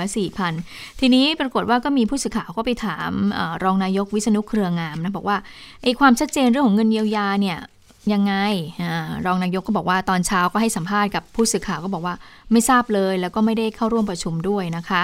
[0.48, 5.36] 4,000ทีนี้ปรากฏว่าก็มีผู้สื่อข่าวก็ไปถามเออรองนายกวิษณุเครืองามนะบอกว่า
[5.82, 7.58] ไอ้ความชัดเจนเรื่องของเงินเยียวยาเนี่ย
[8.14, 8.34] ยังไง
[8.82, 8.92] อา
[9.26, 12.14] รองนายกก็บอกว่าตอนเช้าก็ให้สัมภาษณ์กับผู้สื่อข่าวก็บอกว่า
[12.52, 15.02] ไม่ทราบเลย แล้วก็ไม่ได้เข้าร่วมประชุมด้วยนะคะ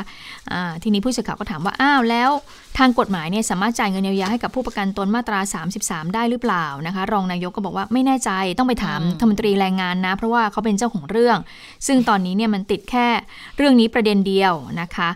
[0.52, 2.30] อ่าทีนี้ผู้สื่อข่าวก็ถามว่าอ้าวแล้ว
[2.78, 5.40] ทางกฎหมายเนี่ยสามารถจ่ายเงินเยียวยาให้กับผู้ประกันตนมาตรา
[5.76, 11.38] 33 ได้หรือเปล่านะคะ รองนายกก็บอกว่าไม่แน่ใจต้องไปถามอืมรัฐมนตรีแรงงานนะ เพราะว่าเขาเป็นเจ้าของเรื่อง
[11.86, 13.06] ซึ่งตอนนี้เนี่ยมันติดแค่
[13.56, 15.10] เรื่องนี้ประเด็นเดียวนะคะ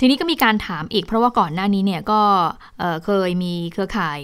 [0.00, 2.20] ทีนี้ก็มีการถามอีกเพราะว่าก่อนหน้านี้เนี่ยก็
[2.78, 4.18] เอ่อเคยมีเครือข่าย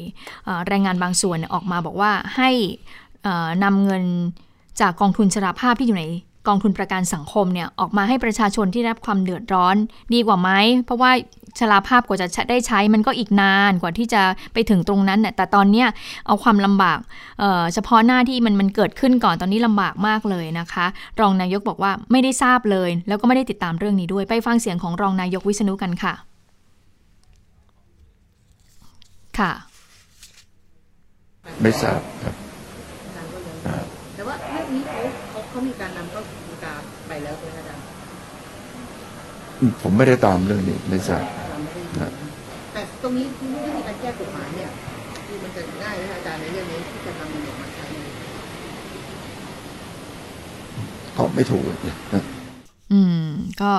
[0.44, 3.04] เอ่อแรงงานบางส่วนเนี่ยออกมาบอกว่าให้เอ่อ
[3.65, 4.05] นำเงิน
[4.81, 6.05] จากกองทุนชราภาพที่อยู่ใน
[6.49, 9.77] กองทุนประกันสังคมเนี่ยออกมาให้ประชาชนที่รับความเดือดร้อน
[10.15, 10.51] ดีกว่าไหม
[10.85, 11.11] เพราะว่า
[11.59, 15.89] ชราภาพกว่าจะได้ใช้มันก็อีกนานกว่าที่จะไปถึงตรงนั้นเนี่ยแต่ตอนเนี้ย
[16.27, 16.99] เอาความลำบาก
[17.39, 20.87] เเฉพาะหน้าที่มันมันเกิดขึ้นก่อนตอนนี้ลำบากมากเลยนะคะ
[21.21, 26.15] รองนายกบอกว่าไม่ได้ทราบเลย แล้วก็ไม่ได้ติดตามเรื่องนี้ด้วยไปฟังเสียงของรองนายกวิษณุกันค่ะ
[29.39, 29.53] ค่ะ
[31.61, 32.44] ไม่ทราบครับ
[34.14, 35.00] แต่ว่าเรื่องนี้เขา
[35.31, 37.85] เขาเขามีการนำเข้าสู่การไปแล้วใช่ไหมอาจารย์
[39.83, 41.24] ผมไม่ได้ตามเรื่องนี้ไม่ทราบ
[42.00, 42.11] นะ
[42.72, 44.70] แต่ตรงนี้ที่วิธีการแก้กฎหมายเนี่ย
[45.27, 47.87] คือมันจะง่ายไหมอาจารย์ในเรื่องนี้ที่จะนำมันออกมาใช้
[51.16, 51.64] ตอบไม่ถูก
[52.14, 52.22] นะ
[52.95, 53.27] อืม
[53.61, 53.71] ก็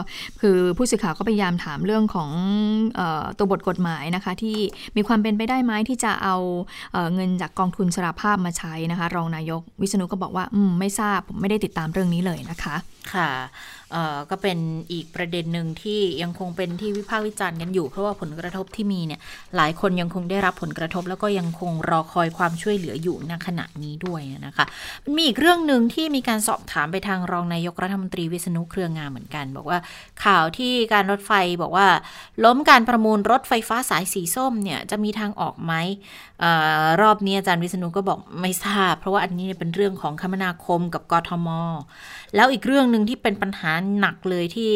[0.42, 2.30] คือผู้สื่อข่าวก็พยายามถามเรื่องของ
[3.00, 4.58] ออตัวบทกฎหมายนะคะ ที่
[4.96, 6.36] มีความเป็นไปได้ไหมที่จะเอา
[6.94, 12.76] เออเงินจากกองทุนชราภาพมาใช้นะคะ รองนายกวิษณุก็บอกว่า อืม ไม่ทราบผมไม่ได้ติดตามเรื่องนี้เลยนะคะ
[13.14, 13.30] ค่ะ
[14.30, 14.58] ก็เป็น
[14.92, 19.20] อีกประเด็นหนึ่งที่ยังคงเป็นที่วิพากษ์วิจารณ์กันอยู่ เพราะว่าผลกระทบที่มีเนี่ย
[19.56, 24.66] หลายคนยังคงได้รับผลกระทบ แล้วก็ยังคงรอคอยความช่วยเหลืออยู่ณขณะนี้ด้วยนะคะ
[25.04, 29.80] มันมีอีกเรื่องหนึ่งที่มีการสอบถามไปทางรองนายกรัฐมนตรีวิษณุเครืองามเหมือนกัน บอกว่า
[30.26, 31.88] ข่าวที่การรถไฟบอกว่า
[32.44, 35.74] ล้มการประมูลรถไฟฟ้าสายสีส้มเนี่ยจะมีทางออกไหม
[36.44, 36.46] อ
[36.84, 41.48] อรอบนี้อาจารย์วิษณุก็บอกไม่ทราบ เพราะว่าอันนี้เป็นเรื่องของคมนาคมกับกทม
[42.36, 44.72] แล้วอีกเรื่องหนึ่งที่เป็นปัญหาหนักเลยที่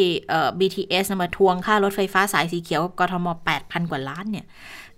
[0.59, 3.27] BTS มาทวงค่ารถไฟฟ้าสายสีเขียวกับกทม
[3.59, 4.45] 8,000 กว่าล้านเนี่ย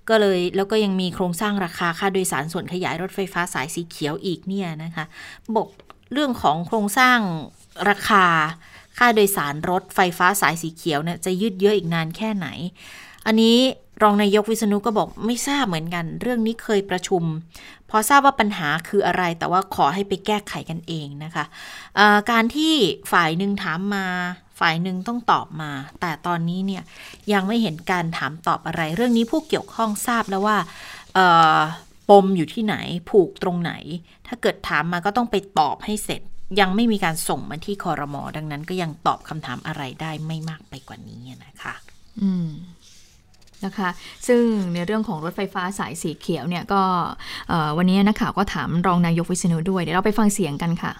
[0.09, 5.05] ก็เลยแล้วก็ยังมีโครงสร้างราคาค่าโดยสารส่วนขยายรถไฟฟ้าสายสีเขียวอีกเนี่ยนะคะ
[5.55, 5.67] บอก
[6.13, 7.19] เรื่องของโครงสร้าง
[7.89, 8.25] ราคา
[8.97, 12.47] ค่าโดยสารรถไฟฟ้าสายสีเขียวเนี่ยจะยืดเยื้ออีกนานแค่ไหน
[13.25, 13.57] อันนี้
[14.01, 17.23] รองนายกวิษณุก็บอกไม่ทราบเหมือนกัน เรื่องนี้เคยประชุม
[17.89, 21.45] พอทราบว่าปัญหาคืออะไร แต่ว่าขอให้ไปแก้ไขกันเองนะคะ
[21.95, 22.73] เอ่อการที่
[23.11, 24.05] ฝ่ายหนึ่งถามมา
[24.59, 26.83] ฝ่ายหนึ่งต้องตอบมา แต่ตอนนี้เนี่ย
[27.33, 30.57] ยังไม่เห็นการถามตอบอะไร เรื่องนี้ผู้เกี่ยวข้องทราบแล้วว่า
[32.09, 32.75] ปมอยู่ที่ไหน
[33.09, 33.71] ผูกตรงไหน
[34.27, 36.21] ถ้าเกิดถามมาก็ต้องไปตอบให้เสร็จ
[36.59, 41.73] ยังไม่มีการส่งมาที่คอรมอดังนั้นก็ยังตอบคำถามอะไรได้ไม่มากไปกว่านี้นะคะ
[42.21, 42.47] อืม
[43.65, 43.89] นะคะ
[44.27, 44.41] ซึ่ง
[44.73, 46.81] ในเรื่องของรถไฟฟ้าสายสีเขียวเนี่ยก็
[47.77, 50.91] วันนี้นักข่าวก็ถามรองนายกวิษณุด้วย เดี๋ยวเราไปฟังเสียงกันค่ะ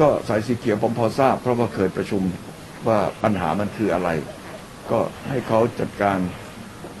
[0.00, 2.22] ก็สายสีเขียวผมพอทราบ เพราะว่าเคยประชุม
[2.88, 4.08] ว่าปัญหามันคืออะไร
[4.90, 6.18] ก็ให้เขาจัดการ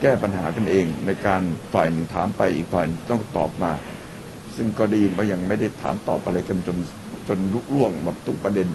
[0.00, 3.72] แก้ปัญหากันเอง ในการฝ่ายหนึ่งถามไปอีกฝ่ายต้องตอบมา
[4.56, 6.78] ซึ่งก็ดีว่ายังไม่ได้ถามตอบอะไรกันจน
[7.28, 8.68] จนลุกล่วงหมดทุกประเด็น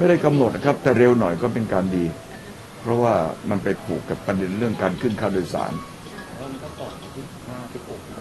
[0.00, 2.04] ไม่ได้กำหนดนะครับ แต่เร็วหน่อยก็เป็นการดี
[2.82, 3.14] เพราะว่า
[3.50, 5.72] มันไปผูกกับประเด็นเรื่องการขึ้นค่าโดยสาร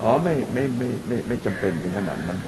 [0.01, 2.39] อ๋อไม่ไม่ไม่ไม่ไม่จำเป็นถึงขนาดนั้น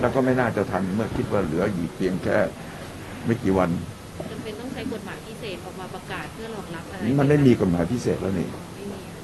[0.00, 2.36] แล้วก็ไม่น่าจะทันเมื่อคิดว่าเหลืออีกเพียงแค่
[3.26, 3.70] ไม่กี่วัน
[4.30, 8.48] จำเป็นต้องใช้กฎหมายพิเศษออกมาประกาศเพื่อรองรับอะไรมันไม่มีกฎหมายพิเศษแล้วนี่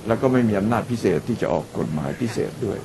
[0.06, 2.78] แล้วก็ไม่มีอำนาจพิเศษที่จะออกกฎหมายพิเศษด้วย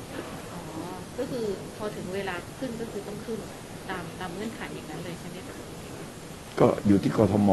[0.54, 1.44] อ๋อก็คือ
[1.76, 3.38] พอถึงเวลาขึ้นก็คือต้องขึ้น
[3.90, 5.56] ตามตามเงื่อนไขอย่างนั้นเลยใช่ไหมคะ
[6.60, 7.50] ก็อยู่ที่กทม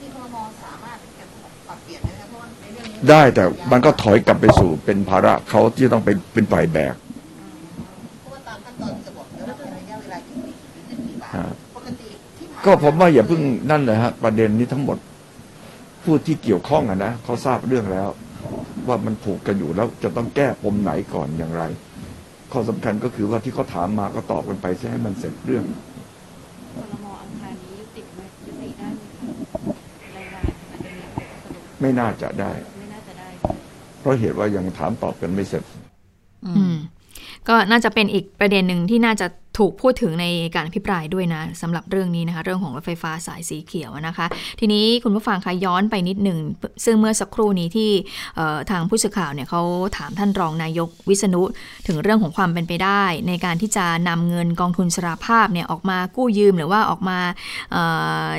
[0.00, 1.24] ที่ครมสามารถจะ
[1.68, 6.94] ปรับเปลี่ยนได้ไหมเพราะว่าในเรื่องนี้ได้แต่มันก็ถอยกลับไปสู่เป็นภาระเขาที่ต้องเป็นเป็นฝ่ายแบก
[8.20, 11.44] เพราะว่าตามขั้นตอนจะบอกแล้วว่าเป็นระยะเวลากี่ปีถึงจะกี่บาทอ่า
[11.76, 14.98] ปกติที่ผ่านก็ผมว่าอย่าเพิ่งนั่นเลยฮะ ประเด็นนี้ทั้งหมด
[16.04, 18.08] ผู้ที่เกี่ยวข้องอะนะเขาทราบเรื่องแล้ว
[18.88, 21.62] ว่ามันผูกกันอยู่แล้วจะต้องแก้ปมไหนก่อนอย่างไร
[22.52, 25.64] ข้อสำคัญก็คือว่าที่เขาถามมาก็ตอบกันไปซะให้มันเสร็จเรื่อง
[26.74, 29.20] ครมอังคารนี้ยุติไหมยุติได้ไหมคะ
[30.16, 32.52] รายงานมันจะมีผลสรุป ไม่น่าจะได้
[33.42, 35.64] ไเพราะเหตุว่ายังถามตอบกันไม่เสร็จ
[36.46, 36.74] อืม
[37.48, 39.26] ก็น่าจะเป็นอีกประเด็นหนึ่งที่น่าจะ
[39.58, 44.26] ถูกพูดถึงในการอภิปรายด้วยนะสำหรับเรื่องนี้นะคะ เรื่องของรถไฟฟ้าสายสีเขียวนะคะ
[44.60, 46.38] ทีนี้คุณผู้ฟังคะย้อนไปนิดหนึ่ง
[46.84, 47.90] ซึ่งเมื่อสักครู่นี้ที่
[48.70, 49.62] ทางผู้สื่อข่าวเนี่ยเขา
[49.96, 51.42] ถามท่านรองนายกวิษณุ
[51.86, 57.18] ถึงเรื่องของความเป็นไปได้ ในการที่จะนำเงินกองทุนสราภาพเนี่ยออกมากู้ยืมหรือว่าออกมา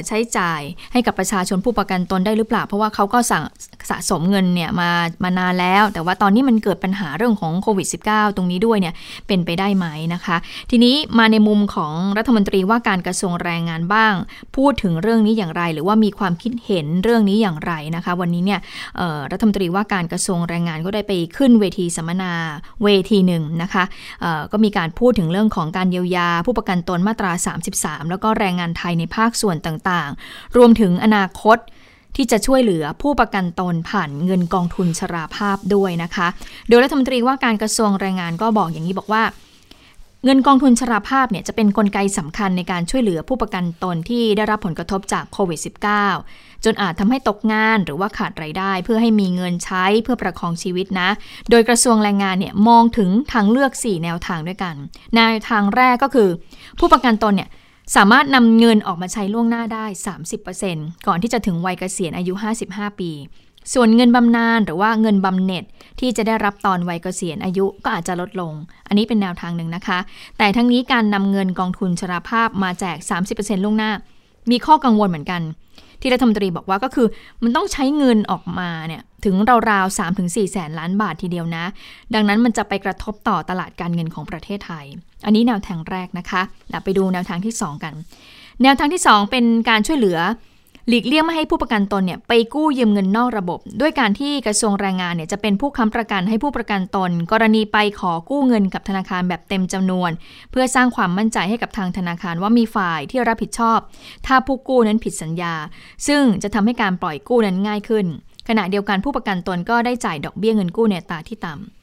[0.08, 0.62] ใช้จ่าย
[0.94, 3.44] ให้กับประชาชนผู้ประกันตนได้หรือเปล่า เพราะว่าเขาก็สั่ง
[3.90, 4.90] สะสมเงินเนี่ยมา
[5.24, 8.94] มานานแล้ว แต่ว่าตอนนี้มันเกิดปัญหาเรื่องของโควิด -19 ตรงนี้ด้วยเนี่ย
[9.28, 10.38] เป็นไปได้ไหมนะคะ
[10.72, 14.14] ทีนี้มาในมุมของรัฐมนตรีว่าการกระทรวงแรงงานบ้าง
[14.56, 18.60] พูดถึงเรื่องนี้อย่างไร หรือว่ามีความคิดเห็นเรื่องนี้อย่างไรนะคะ วันนี้เนี่ย
[19.32, 22.34] รัฐมนตรีว่าการกระทรวงแรงงานก็ได้ไปขึ้นเวทีสัมมนา
[22.84, 23.84] เวทีหนึ่งนะคะ
[24.52, 27.32] ก็มีการพูดถึงเรื่องของการเยียวยา ผู้ประกันตนมาตรา
[27.72, 31.58] 33 แล้วก็แรงงานไทยในภาคส่วนต่างๆ รวมถึงอนาคต
[32.16, 36.28] ที่จะช่วยเหลือผู้ประกันตนผ่านเงินกองทุนชราภาพด้วยนะคะ
[36.70, 39.24] โดยรัฐมนตรีว่าการกระทรวงแรงงานก็บอกอย่างนี้บอกว่า
[40.28, 45.60] เงินกองทุนชราภาพเนี่ยจะเป็นนกลไกสำคัญในการช่วยเหลือผู้ประกันตนที่ได้รับผลกระทบจากโควิด
[46.12, 51.10] -19 จนอาจทำให้ตกงานหรือว่าขาดไรายได้ เพื่อให้มีเงินใช้เพื่อประคองชีวิตนะ
[51.50, 54.76] โดยกระทรวงแรงงานเนี่ยมองถึงทางเลือก 4 แนวทางด้วยกัน
[55.16, 56.30] แนวทางแรกก็คือ
[56.80, 57.50] ผู้ประกันตนเนี่ย
[57.96, 59.86] สามารถนำเงินออกมาใช้ล่วงหน้าได้
[60.46, 62.34] 30%ก่อนที่จะถึงวัยเกษียณอายุ
[62.68, 63.12] 55 ปี
[63.74, 65.64] ส่วนเงินบำนาญหรือว่าเงินบำเหน็จ
[66.00, 68.54] ที่จะได้รับตอนวัยเกษียณอายุก็อาจจะลดลง
[68.88, 70.00] อันนี้เป็นแนวทางหนึ่งนะคะ
[70.38, 72.98] แต่ทั้งนี้การนำเงินกองทุนชราภาพมาแจก
[73.32, 73.92] 30%ล่วงหน้า
[74.52, 75.42] มีข้อกังวลเหมือนกัน
[76.02, 77.08] ที่รัฐมนตรีบอกว่าก็คือ
[77.44, 79.36] มันต้องใช้เงินออกมาเนี่ยถึง
[79.72, 81.66] ราวๆ3-4แสนล้านบาททีเดียวนะ
[82.14, 84.86] ดังนั้นมันจะไปกระทบต่อตลาดการเงินของประเทศไทย
[85.26, 86.42] อันนี้แนวทางแรกนะคะ
[86.84, 87.94] ไปดูแนวทางที่ 2 กัน
[88.64, 90.20] แนวทางที่ 2 เป็นการช่วยเหลือ
[90.90, 100.12] หลีกเลี่ยงไม่ให้ผู้ประกันตนเนี่ยไปกู้ยืมเงินนอกระบบ ด้วยการที่กระทรวงแรงงานเนี่ยจะเป็นผู้ค้ำประกันให้ผู้ประกันตน กรณีไปขอกู้เงินกับธนาคารแบบเต็มจำนวน
[100.52, 103.80] เพื่อสร้างความมั่นใจให้กับทางธนาคารว่ามีฝ่ายที่รับผิดชอบ
[104.28, 105.54] ถ้าผู้กู้นั้นผิดสัญญา
[106.08, 108.06] ซึ่งจะทำให้การปล่อยกู้นั้นง่ายขึ้น
[108.48, 111.75] ขณะเดียวกันผู้ประกันตนก็ได้จ่ายดอกเบี้ยเงินกู้ในตาที่ต่ำ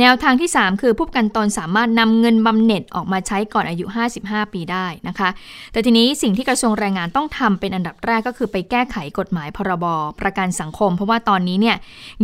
[0.00, 3.84] แนวทางที่ 3 คือผู้ประกันตนสามารถนำเงินบำเหน็จออกมาใช้ก่อนอายุ
[4.20, 5.28] 55 ปีได้นะคะ
[5.72, 9.84] แต่ทีนี้สิ่งที่กระทรวงแรงงานต้องทำเป็นอันดับแรกก็คือไปแก้ไขกฎหมายพรบ
[10.20, 11.76] ประกันสังคม เพราะว่าตอนนี้เนี่ย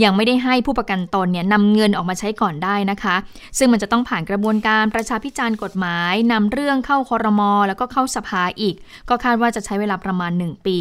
[0.02, 3.16] ยังไม่ได้ให้ผู้ประกันตนเนี่ยนำเงินออกมาใช้ก่อนได้นะคะ
[3.58, 8.74] ซึ่งมันจะต้องผ่านกระบวนการประชาพิจารณ์กฎหมายนำเรื่องเข้าคอรมอแล้วก็เข้าสภาอีก
[9.08, 10.78] ก็คาดว่าจะใช้เวลาประมาณ 1 ปี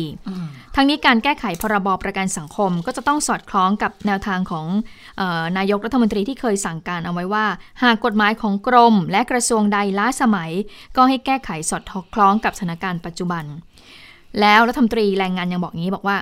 [0.76, 4.66] ทั้งนี้การแก้ไขพรบประกันสังคม ก็จะต้องสอดคล้องกับแนวทางของ
[5.18, 7.46] เออนายกรัฐมนตรีที่เคยสั่งการเอาไว้ว่า
[7.84, 10.52] หากกฎหมายของกรม และกระทรวงใดล้าสมัย
[10.96, 13.46] ก็ให้แก้ไขสอดคล้องกับสถานการณ์ปัจจุบัน
[14.42, 16.18] แล้วรัฐมนตรีแรงงานยังบอกงี้บอกว่า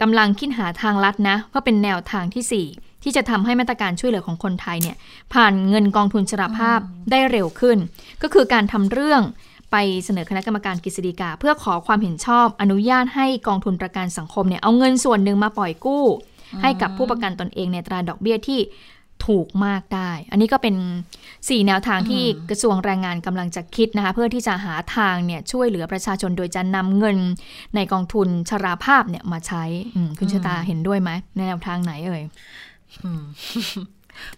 [0.00, 4.96] กำลังคิดหาทางลัดนะเพื่อเป็นแนวทางที่ 4ที่จะทำให้มาตรการช่วยเหลือของคนไทยเนี่ย
[5.32, 7.78] ผ่านเงินกองทุนชราภาพได้เร็วขึ้น
[8.22, 9.22] ก็คือการทำเรื่อง
[9.72, 16.04] ไปเสนอคณะกรรมการกฤษฎีกา เพื่อขอความเห็นชอบอนุญาตให้กองทุนประกันสังคมเนี่ยเอาเงินส่วนหนึ่งมาปล่อยกู้
[16.62, 18.60] ให้กับผู้ประกันตนเองในตราดอกเบี้ยที่
[19.26, 20.74] ถูกมากได้ อันนี้ก็เป็น
[21.22, 27.18] 4 แนวทางที่กระทรวงแรงงานกำลังจะคิดนะคะ เพื่อที่จะหาทางเนี่ยช่วยเหลือประชาชนโดยจะนำเงิน
[27.74, 29.64] ในกองทุนชราภาพเนี่ยมาใช้
[29.94, 32.22] อืมคุณชะตาเห็นด้วยไหมในแนวทางไหนเอ่ย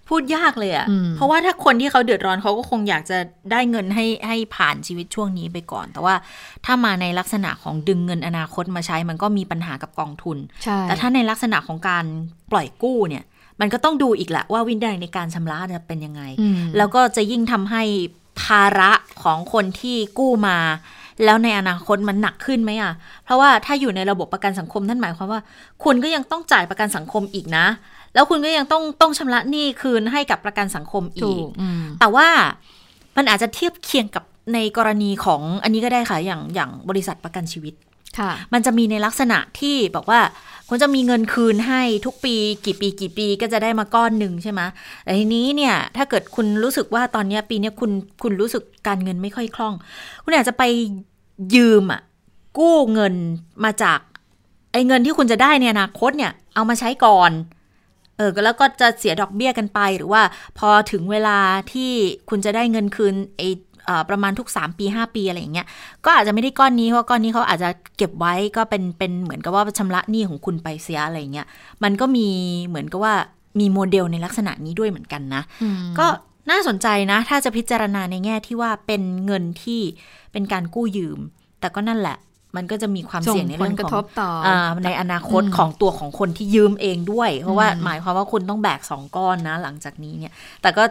[0.09, 3.19] พูดยากเลยอะ่ะอืมเพราะว่าถ้าคนที่เขาเดือดร้อนเขาก็คงอยากจะ
[3.51, 6.15] ได้เงินให้ให้ผ่านชีวิตช่วงนี้ไปก่อน แต่ว่า
[6.65, 12.05] ถ้ามาในลักษณะของดึงเงินอนาคตมาใช้มันก็มีปัญหากับกองทุนใช่แต่ถ้าในลักษณะของการ
[12.53, 13.25] ปล่อยกู้เนี่ย
[13.61, 17.83] มันก็ต้องดูอีกแหละว่าวินัยในการชำระจะเป็นยังไงอืมแล้วก็จะยิ่งทำให้
[18.43, 18.91] ภาระ
[19.23, 20.59] ของคนที่กู้มา
[21.25, 22.93] แล้วในอนาคตมันหนักขึ้นไหมอะ
[23.25, 25.41] เพราะว่าถ้าอยู่ในระบบประกันสังคมนั่นหมายความว่า
[25.85, 27.67] คุณก็ยังต้องจ่ายประกันสังคมอีกนะ
[28.15, 32.29] แล้วคุณก็ยังต้องต้องชำระหนี้คืนให้กับประกันสังคมถูอีกกอืมแต่ว่า
[33.17, 34.25] มันอาจจะเทียบเคียงกับ
[34.55, 37.94] ในกรณีของอันนี้ก็ได้ค่ะอย่างอย่างบริษัทประกันชีวิตค่ะ
[38.53, 40.21] มันจะมีในลักษณะที่บอกว่า
[40.69, 42.35] คุณจะมีเงินคืนให้ทุกปี
[42.65, 44.61] กี่ปีกี่ปีก็จะได้มาก้อนหนึ่งใช่ไหม
[45.05, 47.91] แต่ทีนี้เนี่ยถ้าเกิดคุณรู้สึกว่าตอนนี้ปีนี้คุณ
[48.23, 49.75] คุณรู้สึกการเงินไม่ค่อยคล่อง
[50.25, 50.63] คุณอาจจะไป
[51.55, 52.01] ยืมอะ
[52.59, 53.15] กู้เงิน
[53.65, 53.99] มาจาก
[54.73, 57.31] ไอ้เงินที่คุณจะได้ในอนาคตเนี่ยเอามาใช้ก่อน
[58.17, 60.23] เออแล้วก็จะเสียดอกเบี้ยกันไปหรือว่า
[60.59, 61.39] พอถึงเวลา
[61.73, 61.91] ที่
[62.31, 63.55] คุณจะได้เงินคืนไอเอ่อ
[64.11, 65.67] ประมาณทุก 3 ปี 5 ปีอะไรอย่างเงี้ย
[66.05, 71.47] ก็อาจจะไม่ได้ก้อนนี้เพราะก้อนนี้เขาอาจจะเก็บไว้ก็เป็นเป็นเหมือนกับว่าชำระหนี้ของคุณไปเสียอะไรอย่างเงี้ย
[71.85, 72.29] มันก็มี
[72.67, 73.15] เหมือนกับว่า
[73.61, 76.07] มีโมเดลในลักษณะนี้ด้วยเหมือนกันนะอืมก็
[76.51, 79.81] น่าสนใจนะ ถ้าจะพิจารณาในแง่ที่ว่าเป็นเงินที่
[80.33, 81.19] เป็นการกู้ยืม
[81.61, 82.19] แต่ก็นั่นแหละ
[82.57, 90.33] มันก็จะมีความส่งเสี่ยงในเรื่องผลกขระองทบต่ออ่าในอนาคตอืมของตัวของคนที่ยืมเองด้วย เพราะว่าอืมหมายความว่าคุณต้องแบกสองก้อนนะ หลังจากนี้เนี่ย
[90.63, 90.85] แต่ก็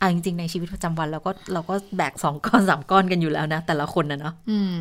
[0.00, 4.76] อะจริงๆในชีวิตประจำวันเราก็เราก็แบกสองก้อนสามก้อนกันอยู่แล้วนะ แต่ละคนนะเนาะอืม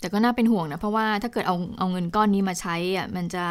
[0.00, 3.44] แต่ก็น่าเป็นห่วงนะเพราะว่าถ้าเกิดเอาเอาเงินก้อนนี้มาใช้อะมันจะ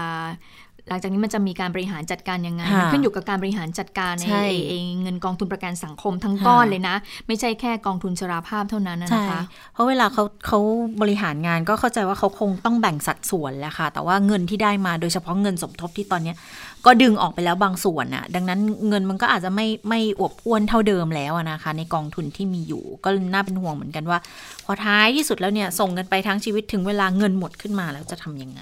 [0.89, 6.95] หลังจากนี้มันจะมีการบริหารจัดการยังไงค่ะมันขึ้นอยู่กับการบริหารจัดการในใช่ไอ้ไอ้เงินกองทุนประกันสังคมทั้งค่ะก้อนเลยนะ
[7.27, 9.41] ไม่ใช่แค่กองทุนชราภาพเท่านั้นนะใช่นะคะ
[9.73, 10.59] เพราะเวลาเขาเขา
[11.01, 16.35] บริหารงานก็เข้าใจว่าเขาคงต้องแบ่งสัดส่วนแหละค่ะ แต่ว่าเงินที่ได้มาโดยเฉพาะเงินสมทบที่ตอนเนี้ย
[16.87, 24.19] ก็ดึงออกไปแล้วบางส่วนน่ะ ดังนั้นเงินมันก็อาจจะไม่ไม่อวบอ้วนเท่าเดิมแล้วนะคะ ในกองทุนที่มีอยู่ ก็น่าเป็นห่วงเหมือนกันว่า
[24.65, 28.61] พอท้ายที่สุดแล้วเนี่ยส่งกันไปทั้งชีวิตถึงเวลาเงินหมดขึ้นมาแล้วจะทำยังไง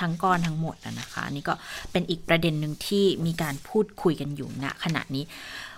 [0.00, 1.54] ทั้งก้อนทั้งหมดอะนะคะ นี่ก็
[1.92, 5.24] เป็นอีกประเด็นหนึ่งที่มีการพูดคุยกันอยู่ณขณะนี้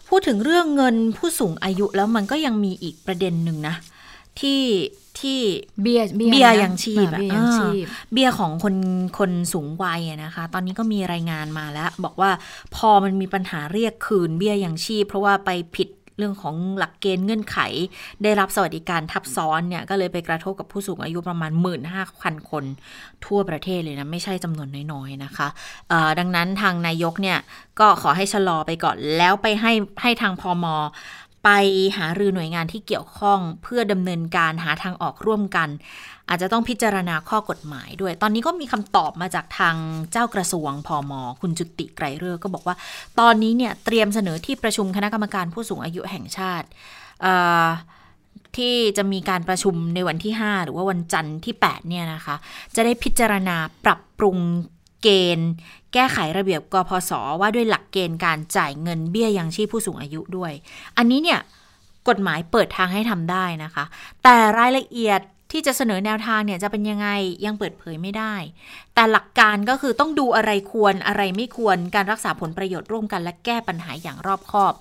[0.08, 3.74] พูดถึงเรื่องเงินผู้สูงอายุแล้วมันก็ยังมีอีกประเด็นหนึ่งนะ
[4.40, 4.60] ที่
[5.20, 5.40] ที่
[5.82, 8.76] เบี้ยเบี้ยเบี้ยนะยังชีพอะเบี้ยยังชีพอ่าเบี้ยของคน
[9.18, 12.30] คนสูงวัยอะนะคะ ตอนนี้ก็มีรายงานมาแล้ว บอกว่า
[12.76, 15.88] พอมันมีปัญหาเรียกคืนเบี้ยยังชีพ เพราะว่าไปผิด
[16.18, 17.58] เรื่องของหลักเกณฑ์เงื่อนไข
[18.22, 21.52] ได้รับสวัสดิการทับซ้อนเนี่ย ก็เลยไปกระทบกับผู้สูงอายุประมาณ
[22.00, 22.64] 15,000 คน
[23.26, 25.48] ทั่วประเทศเลยนะ ไม่ใช่จำนวนน้อยๆนะคะ
[25.88, 27.38] เอ่อดังนั้นทางนายกเนี่ย
[27.80, 30.66] ก็ขอให้ชะลอไปก่อนแล้วไปให้ให้ทางพอม
[31.48, 31.58] ไป
[31.98, 35.68] หารือหน่วยงานที่เกี่ยวข้องเพื่อดำเนินการหาทางออกร่วมกัน
[36.28, 39.76] อาจจะต้องพิจารณาข้อกฎหมายด้วย ตอนนี้ก็มีคำตอบมาจากทาง
[40.12, 42.76] เจ้ากระทรวงพอมคุณจุติไกรเรือก็บอกว่า
[43.20, 46.66] ตอนนี้เนี่ยเตรียมเสนอที่ประชุมคณะกรรมการผู้สูงอายุแห่งชาติ
[48.56, 52.36] ที่จะมีการประชุมในวันที่ 5 หรือว่าวันจันทร์ที่ 8 เนี่ยนะคะ
[52.74, 54.36] จะได้พิจารณาปรับปรุง
[55.02, 55.50] เกณฑ์
[55.92, 60.52] แก้ไขระเบียบกพศว่าด้วยหลักเกณฑ์การจ่ายเงินเบี้ยยังชีพผู้สูงอายุด้วย
[60.96, 61.40] อันนี้เนี่ย
[62.08, 63.84] กฎหมายเปิดทางให้ทำได้นะคะ
[64.22, 65.20] แต่รายละเอียด
[65.52, 67.08] ที่จะเสนอแนวทางเนี่ยจะเป็นยังไง
[67.46, 68.34] ยังเปิดเผยไม่ได้
[68.96, 74.72] แต่หลักการก็คือต้องดูอะไรควรอะไรไม่ควรการรักษาผลประโยชน์ร่วมกันและแก้ปัญหาอย่างรอบคอบ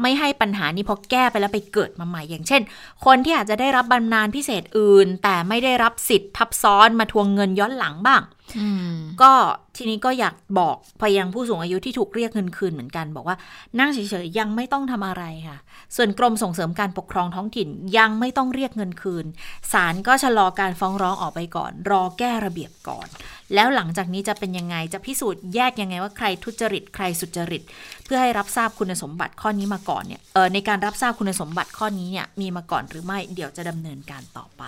[0.00, 2.62] ไม่ให้ปัญหานี้พอแก้ไปแล้วไปเกิดมาใหม่อย่างเช่น
[3.04, 8.22] คนที่อาจจะได้รับบำนาญพิเศษอื่น แต่ไม่ได้รับสิทธิ์ทับซ้อนมาทวงเงินย้อนหลังบ้าง
[8.58, 9.32] อืมก็
[9.76, 13.36] ทีนี้ก็อยากบอกไปยังผู้สูงอายุที่ถูกเรียกเงินคืนเหมือนกัน บอกว่า
[13.78, 15.58] นั่งเฉยๆยังไม่ต้องทำอะไรค่ะ
[15.96, 17.68] ส่วนกรมส่งเสริมการปกครองท้องถิ่น
[17.98, 19.26] ยังไม่ต้องเรียกเงินคืน
[19.72, 23.06] ศาลก็ชะลอการฟ้องร้องออกไปก่อน รอแก้ระเบียบก่อน
[23.54, 27.62] แล้วหลังจากนี้จะเป็นยังไงจะพิสูจน์แยกยังไงว่าใครทุจริตใครสุจริต
[28.04, 34.62] เพื่อให้รับทราบคุณสมบัติข้อนี้มาก่อนเนี่ยเออในการรับทราบคุณสมบัติข้อนี้เนี่ยมีมาก่อนหรือไม่เดี๋ยวจะดำเนินการต่อไป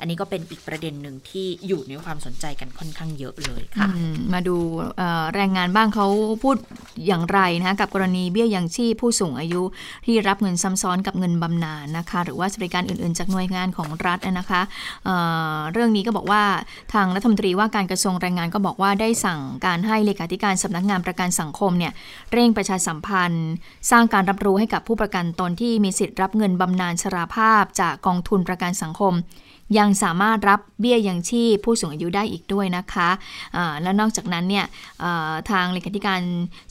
[0.00, 4.56] อันนี้ก็เป็นอีกประเด็นหนึ่งที่อยู่ในความสนใจกันค่อนข้างเยอะเลยค่ะมมาดู
[5.34, 6.06] แรงงานบ้างเขา
[6.42, 6.56] พูด
[7.06, 9.62] อย่างไรนะคะกับกรณีเบี้ยยังชีพผู้สูงอายุ
[10.06, 14.60] ที่รับเงินซ้ำซ้อนกับเงินบำนาญนะคะ หรือว่าสวัสดิการอื่นๆ จากหน่วยงานของรัฐนะคะ
[15.04, 16.42] เเรื่องนี้ก็บอกว่า
[16.94, 21.92] ทางรัฐมนตรีว่าการกระทรวงแรงงานก็บอกว่าได้สั่งการให้เลขาธิการสำนักงานประกันสังคมเนี่ย
[22.32, 23.48] เร่งประชาสัมพันธ์
[23.90, 29.14] สร้างการรับรู้ให้กับผู้ประกันตนที่มีสิทธิ์รับเงินบำนาญชราภาพ จากกองทุนประกันสังคม
[29.78, 33.08] ยังสามารถรับเบี้ยยังชีพผู้สูงอายุได้อีกด้วยนะคะ
[33.56, 34.64] อ่าแล้วนอกจากนั้นเนี่ย
[35.50, 36.20] ทางเลขาธิการ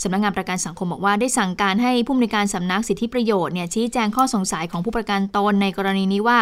[0.01, 6.39] สำนักงานประกันสังคมบอกว่าได้สั่งการให้ผู้อำนวยการสำนักสิทธิประโยชน์เนี่ยชี้แจงข้อสงสัยของผู้ประกันตนในกรณีนี้ว่า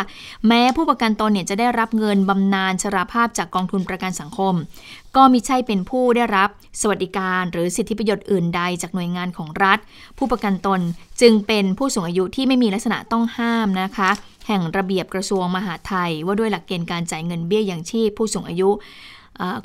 [0.47, 4.53] แม้ผู้ประกันตนเนี่ยจะได้รับเงินบำนาญชราภาพจากกองทุนประกันสังคม
[5.15, 6.49] ก็มิใช่เป็นผู้ได้รับ
[6.81, 9.79] สวัสดิการหรือสิทธิประโยชน์อื่นใดจากหน่วยงานของรัฐ
[10.17, 10.79] ผู้ประกันตน
[11.21, 14.09] จึงเป็นผู้สูงอายุที่ไม่มีลักษณะต้องห้ามนะคะ
[14.47, 18.69] แห่งระเบียบกระทรวงมหาดไทย ว่าด้วยหลักเกณฑ์การจ่ายเงินเบี้ยยังชีพผู้สูงอายุ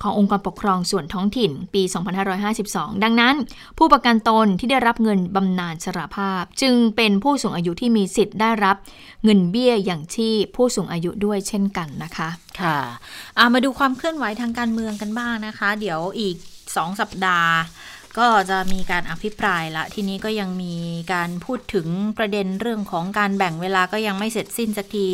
[0.02, 1.82] ขององค์กรปกครองส่วนท้องถิ่นปี
[2.42, 3.34] 2552 ดังนั้น
[3.78, 8.76] ผู้ประกันตนที่ได้รับเงินบำนาญชราภาพ จึงเป็นผู้สูงอายุที่มีสิทธิ์ได้รับ
[9.24, 12.28] เงินเบี้ยยังชีพผู้สูงอายุด้วยเช่นกันนะคะ
[12.60, 12.78] ค่ะ
[13.38, 16.36] อะมาดูความเคลื่อนไหวทางการเมืองกันบ้างนะคะ เดี๋ยวอีก
[16.68, 17.52] 2 สัปดาห์
[18.18, 20.74] ก็จะมีการอภิปรายละ ทีนี้ก็ยังมี
[21.12, 21.86] การพูดถึง
[22.18, 25.06] ประเด็นเรื่องของการแบ่งเวลาก็ยังไม่เสร็จสิ้นสักที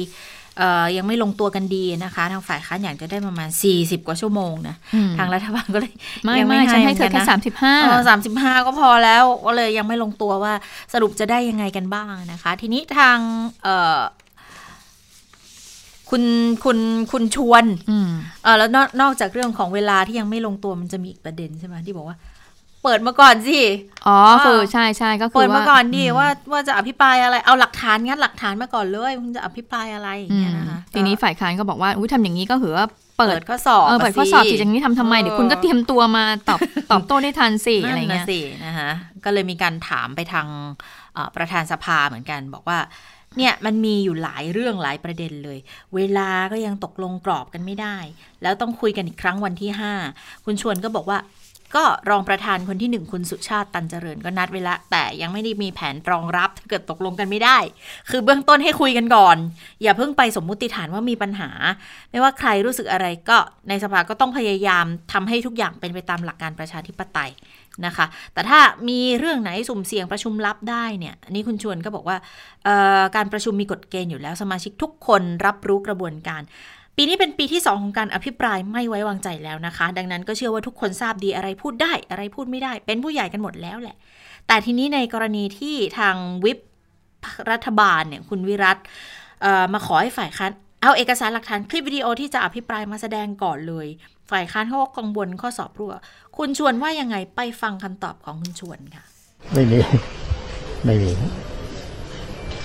[0.58, 3.48] เอ่อยังไม่ลงตัวกันดีนะคะ ทางฝ่ายค้านอยากจะได้ประมาณ
[3.78, 5.94] 40 กว่าชั่วโมงนะอืมทางรัฐบาลก็เลย
[6.24, 10.54] ไม่ยังไม่ฉันให้เธอมืแค่กัะสามสิบห้าเออสามสิบห้าก็พอแล้วก็เลยยังไม่ลงตัวว่า
[10.92, 13.18] สรุปจะได้ยังไงกันบ้างนะคะ ทีนี้ทาง
[13.62, 14.00] เอ่อ
[16.10, 16.22] คุณ
[16.64, 16.78] คุณ
[17.12, 18.10] คุณชวนอืม
[18.42, 22.16] เออแล้วนอกนอกจากเรื่องของเวลาที่ยังไม่ลงตัวมันจะมีอีกประเด็นใช่ไหมที่บอกว่า
[22.84, 23.60] เปิดมาก่อนสิ
[24.06, 32.86] อ๋อว่าคือใช่ใช่ก็คือเปิดมาว่าก่อนดิมว่าว่าจะอภิปรายอะไร เอาหลักฐานงั้นหลักฐานมาก่อนเลยคุณจะอภิปรายอะไรอย่างอืเงี้มยนะคะ ทีนี้ฝ่ายค้านก็บอกว่าอุ้ยทำอย่างนี้ก็ถือว่า
[33.18, 36.60] เปิเปิดดข้อสอบเออเปิดข้อสอบจิตอย่างนี้ทำทำไมเออเดี๋ยวคุณก็เตรียมตัวมาตอบ
[36.90, 38.90] ตอบโต้ได้ทันสิอะไรนั่นเงี้น่ะยสินะคะ
[39.24, 40.46] ก็เลยมีการถามไปทาง
[41.14, 42.78] เอ่อประธานสภาเหมือนกันบอกว่า
[43.38, 45.58] เนี่ยมันมีอยู่หลายเรื่องหลายประเด็นเลย
[45.94, 47.96] เวลาก็ยังตกลงกรอบกันไม่ได้
[48.42, 49.70] แล้วต้องคุยกันอีกครั้งวันที่
[50.08, 51.18] 5 คุณชวนก็บอกว่า
[51.76, 57.58] ก็รองประธานคนที่หนึ่งคุณสุชาติตันเจริญก็นัดไว้ละแต่ยังไม่ได้มีแผนรองรับถ้าเกิดตกลงกันไม่ได้
[58.10, 59.36] คือเบื้องต้นให้คุยกันก่อน
[59.82, 61.50] อย่าเพิ่งไปสมมุติฐานว่ามีปัญหา
[62.10, 67.32] ไม่ว่าใครรู้สึกอะไรก็ในสภาก็ต้องพยายามทำให้ทุกอย่างเป็นไปตามหลักการประชาธิปไตย
[67.86, 72.16] นะคะ แต่ถ้ามีเรื่องไหนสุ่มเสี่ยงประชุมลับได้เนี่ยนนี้คุณชวนก็บอกว่า
[73.16, 76.42] การประชุมมีกฎเกณฑ์อยู่แล้วสมาชิกทุกคนรับรู้กระบวนการ
[76.96, 83.96] ปีนี้เป็นปีที่ 2 ของการอภิปรายไม่ไว้วางใจแล้วนะคะ ดังนั้นก็เชื่อว่าทุกคนทราบดีอะไรพูดได้ อะไรพูดไม่ได้ เป็นผู้ใหญ่กันหมดแล้วแหละ
[84.46, 86.58] แต่ทีนี้ในกรณีที่ทางวิป
[87.50, 88.78] รัฐบาลเนี่ยคุณวิรัต
[89.42, 90.50] เอ่อมาขอให้ฝ่ายค้าน
[90.82, 93.86] เอาเอกสารหลักฐานคลิปวิดีโอที่จะอภิปรายมาแสดงก่อนเลย
[94.30, 95.92] ฝ่ายค้านเขาก็กังวลข้อสอบรั่ว
[96.36, 99.04] คุณชวนว่ายังไงไปฟังคำตอบของคุณชวนค่ะ
[99.52, 99.78] ไม่มี
[100.84, 101.10] ไม่มี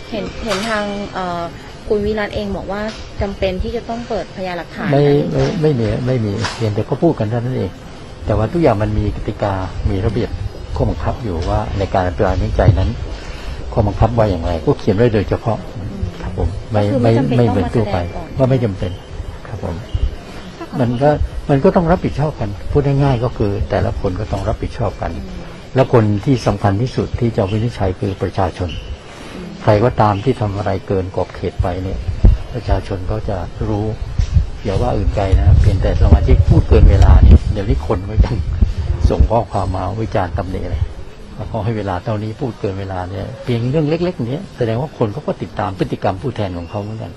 [0.10, 1.44] เห็นเห็นทางเอ่อ
[1.90, 2.82] คุณวิรัตเองบอกว่า
[3.22, 7.72] จำเป็นที่จะต้องเปิดพยานหลักฐานไม่อะไรไม่ไม่มีไม่มีเพียงแต่ก็พูดกันเท่านั้นเอง
[8.26, 9.54] แต่ว่าทุกอย่างมันมีกติกา
[9.90, 10.30] มีระเบียบ
[10.76, 12.90] ข้อบังคับอยู่ว่าในการอภิปรายไม่ใจนั้น
[13.74, 15.58] ข้อบังคับว่าอย่างไร ก็เขียนไว้โดยเฉพาะ
[16.22, 18.92] ครับผมไม่ก็คือไม่ไม่ไม่จำเป็นเหมือนต้องมาทั่วไปแสดงก่อนว่าไม่จำเป็น
[19.48, 19.76] ครับผม
[20.80, 21.10] มันก็
[21.50, 25.12] มันก็ต้องรับผิดชอบกัน พูดง่ายๆก็คือ แต่ละคนก็ต้องรับผิดชอบกัน
[25.76, 28.89] แล้วคนที่สำคัญที่สุดที่จะวินิจฉัยคือประชาชนใค
[29.70, 32.00] รก็ตามที่ทำอะไรเกินกรอบเขตไปเนี่ย
[32.54, 33.86] ประชาชนก็จะรู้
[34.64, 38.36] อย่าว่าอื่นไกลนะเพียงแต่สมาชิกพูดเกินเวลาเนี่ยเดี๋ยวนี้คนก็ยัง
[39.10, 40.84] ส่งข้อความมาวิจารณ์ตำหนิเลย
[41.36, 47.12] แล้วก็ให้เวลาเท่านี้พูดเกินเวลาเนี่ยเพียงเรื่องเล็กๆเนี้ยแสดงว่าคนเขาก็ติดตามพฤติกรรมผู้แทนของเขาเหมือนกัน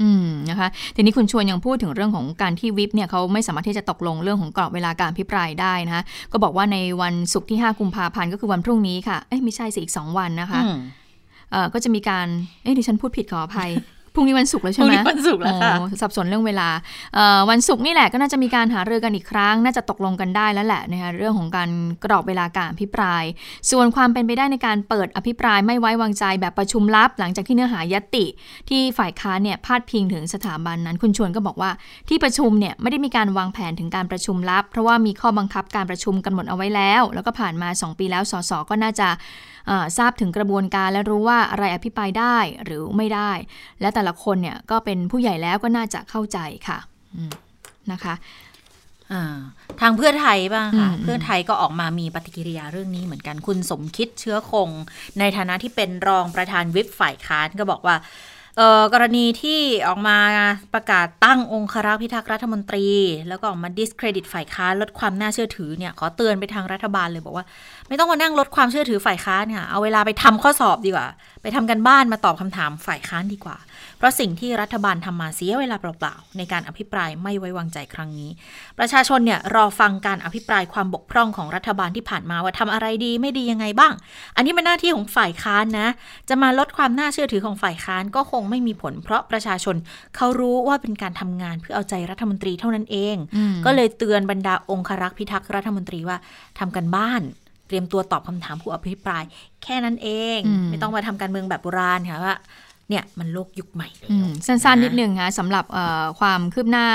[0.00, 10.80] อืมนะคะทีนี้คุณชวนยังพูดถึงเรื่องของการที่วิปเนี่ยเขาไม่สามารถที่จะตกลงเรื่องของกรอบเวลาการพิปรายได้นะคะก็บอกว่าในวันศุกร์ที่ 5 กุมภาพันธ์ก็คือวันพรุ่งนี้ค่ะเอ้ยไม่ใช่สิอีก 2 วันนะคะอืมเอ่อ
[11.74, 12.26] ก็จะมีการ
[12.62, 13.72] เอ้ยดิฉันพูดผิดขออภัย
[14.16, 16.68] พรุ่งนี้วันศุกร์แล้วใช่ไหมพรุ่งนี้วันศุกร์แล้วค่ะโอ้สับสนเรื่องเวลา
[17.14, 21.70] เอ่อวันศุกร์นี่แหละก็น่าจะมีการหารือกันอีกครั้ง น่าจะตกลงกันได้แล้วแหละนะคะเรื่องของการ
[22.04, 23.24] กรอบเวลาการอภิปราย
[23.70, 28.24] ส่วนความเป็นไปได้ในการเปิดอภิปรายไม่ไว้วางใจแบบประชุมลับ หลังจากที่เนื้อหายตติ
[28.68, 31.70] ที่ฝ่ายค้านเนี่ยพาดพิงถึงสถาบันนั้น คุณชวนก็บอกว่า
[32.08, 39.53] ที่ประชุมเนี่ยไม่ได้มีการวางแผนถึงการประชุมลับ เพราะว่ามีข้อบังคับการประชุมกันหมดเอาไว้แล้ว แล้วก็ผ่านมา 2 ปีแล้วสสก็น่าจะเอ่อ
[39.98, 43.30] ทราบถึงกระบวนการและรู้ว่าอะไรอภิปรายได้หรือไม่ได้
[43.80, 46.38] และแต่ละคนเนี่ยก็เป็นผู้ใหญ่แล้วก็น่าจะเข้าใจ
[46.68, 46.78] ค่ะ
[47.16, 47.32] อืม
[47.92, 48.14] นะคะ
[49.12, 49.36] อ่า
[49.80, 54.70] ทางเพื่อไทยบ้างค่ะอืมเพื่อไทยก็ออกมามีปฏิกิริยาเรื่องนี้เหมือนกันคุณสมคิดเชื้อคง
[55.18, 58.33] ในฐานะที่เป็นรองประธานวิปฝ่ายค้านก็บอกว่าเอ่อ
[58.92, 60.18] กรณีที่ออกมา
[60.74, 62.86] ประกาศตั้งองครักษ์พิทักษ์รัฐมนตรี
[63.28, 67.44] แล้วก็ออกมา discredit ฝ่ายค้านลดความน่าเชื่อถือเนี่ยขอเตือนไปทางรัฐบาลเลยบอกว่า
[67.88, 71.08] ไม่ต้องมานั่งลดความเชื่อถือฝ่ายค้านค่ะเอาเวลาไปทำข้อสอบดีกว่า
[71.42, 73.56] ไปทำกันบ้านมาตอบคำถามฝ่ายค้านดีกว่า
[73.98, 78.30] เพราะสิ่งที่รัฐบาลทำมาเสียเวลาเปล่าๆในการอภิปรายไม่ไว้วางใจครั้งนี้
[78.78, 83.92] ประชาชนเนี่ยรอฟังการอภิปรายความบกพร่องของรัฐบาลที่ผ่านมาว่าทำอะไรดีไม่ดียังไงบ้าง
[84.36, 85.88] อันนี้เป็นหน้าที่ของฝ่ายค้านนะ
[86.28, 89.76] จะมาลดความน่าเชื่อถือของฝ่ายค้านก็คงไม่มีผล เพราะประชาชน
[90.16, 96.16] เขารู้ว่าเป็นการทำงานเพื่อเอาใจรัฐมนตรีเท่านั้นเองอืมก็เลยเตือนบรรดาองครักษ์พิทักษ์รัฐมนตรีว่า
[96.58, 97.22] ทำกันบ้าน
[97.68, 99.24] เตรียมตัวตอบคำถามผู้อภิปราย
[99.62, 102.36] แค่นั้นเองอืมไม่ต้องมาทำการเมืองแบบโบราณค่ะว่า
[102.88, 106.86] เนี่ยมันโลกยุคใหม่แล้วอืมสั้นๆนิดนึงนะสำหรับเอ่อความคืบหน้า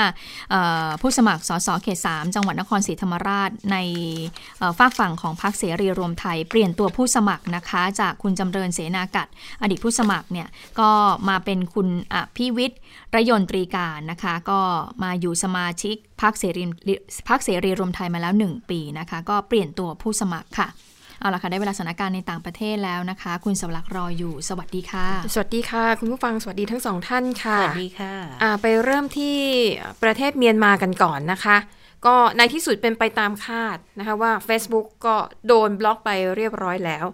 [0.50, 3.76] เอ่อผู้สมัครสสเขต3จังหวัดนครศรีธรรมราชใน
[4.58, 9.28] เอ่อฝากฝั่งของพรรคเสรีรวมไทย เปลี่ยนตัวผู้สมัครนะคะ จากคุณจำเริญเสนากัด
[9.62, 10.48] อดีตผู้สมัครเนี่ย
[10.80, 10.90] ก็
[11.28, 12.80] มาเป็นคุณอภิวิทย์
[13.14, 14.60] ระยนตรีการนะคะ ก็
[15.02, 16.64] มาอยู่สมาชิกพรรคเสรี
[17.28, 20.68] พรรคเสรีรวมไทยมาแล้ว 1 ปีนะคะ ก็เปลี่ยนตัวผู้สมัครค่ะ
[21.20, 28.12] เอาละค่ะ ได้เวลาสถานการณ์ในต่างประเทศแล้วนะคะ คุณสวรักษ์รออยู่ สวัสดีค่ะ สวัสดีค่ะ คุณผู้ฟังสวัสดีทั้งสองท่านค่ะ สวัสดีค่ะ
[28.42, 29.38] อ่าไปเริ่มที่
[30.02, 31.56] ประเทศเมียนมากันก่อนนะคะ
[32.06, 35.16] ก็ในที่สุดเป็นไปตามคาดนะคะว่า Facebook ก็
[35.46, 37.06] โดนบล็อกไปเรียบร้อยแล้ว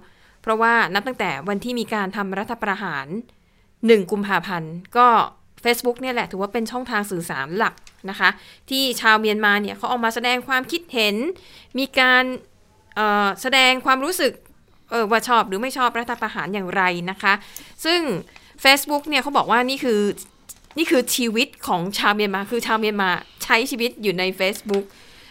[0.42, 3.07] เพราะว่านับตั้งแต่วันที่มีการทำรัฐประหาร
[3.59, 5.09] 1 กุมภาพันธ์ก็
[5.64, 7.74] Facebook เนี่ยแหละถือว่าเป็นช่องทางสื่อสารหลัก
[8.11, 8.28] นะคะ
[8.70, 11.16] ที่ชาวเมียนมาเนี่ยเขาออกมาแสดงความคิดเห็น
[11.78, 12.55] มีการเอ่อ
[13.42, 14.32] แสดงความรู้สึก
[14.90, 17.32] เออว่าชอบหรือไม่ชอบรัฐประหารอย่างไรนะคะ
[17.84, 18.01] ซึ่ง
[18.64, 20.01] Facebook เนี่ยเขาบอกว่านี่คือ
[20.78, 23.11] นี่คือชีวิตของชาวเมียนมา คือชาวเมียนมา
[23.44, 24.84] ใช้ชีวิตอยู่ใน Facebook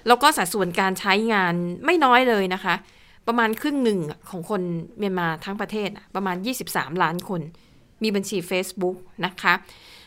[0.08, 1.54] แล้วก็สัดส่วนการใช้งาน
[1.86, 2.76] ไม่น้อยเลยนะคะ
[3.28, 4.00] ประมาณครึ่งหนึ่ง
[4.30, 4.62] ของคน
[4.98, 6.36] เมียนมาทั้งประเทศประมาณ
[6.70, 7.42] 23 ล้านคน
[8.04, 8.96] มีบัญชี Facebook
[9.26, 9.54] นะคะ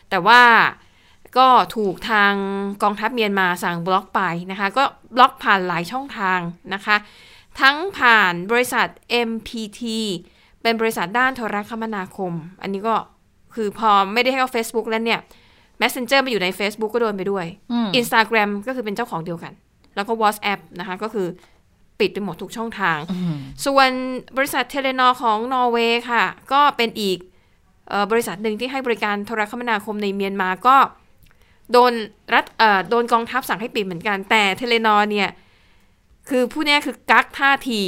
[0.09, 0.41] แต่ว่า
[1.37, 2.33] ก็ถูกทาง
[2.83, 4.83] กองทัพเมียนมาสั่งบล็อกไปนะคะ ก็
[5.15, 6.39] บล็อกผ่านหลายช่องทาง
[6.73, 6.95] นะคะ
[7.61, 8.87] ทั้งผ่านบริษัท
[9.29, 9.81] MPT
[10.61, 12.95] เป็นบริษัทด้านโทรคมนาคม อันนี้ก็
[13.55, 15.19] คือพอไม่ได้ให้เข้า Facebook แล้วเนี่ย
[15.81, 19.53] Messenger มาอยู่ใน Facebook ก็โดนไปด้วยอืม Instagram ก็คือเป็นเจ้าของเดียวกัน
[19.95, 21.27] แล้วก็ WhatsApp นะคะ ก็คือ
[21.99, 22.97] ปิดไปหมดทุกช่องทาง
[23.65, 23.89] ส่วน
[24.37, 27.17] บริษัท Telenor ของนอร์เวย์ค่ะ ก็เป็นอีก
[27.89, 30.77] เออบริษัทหนึ่งที่ให้บริการโทรคมนาคมในเมียนมาก็
[31.71, 31.93] โดน
[32.33, 35.29] รัฐเอ่อโดนกองทัพสั่งให้ปิดเหมือนกัน แต่ Telenor เนี่ย
[36.29, 37.81] คือผู้นี้คือกั๊กท่าที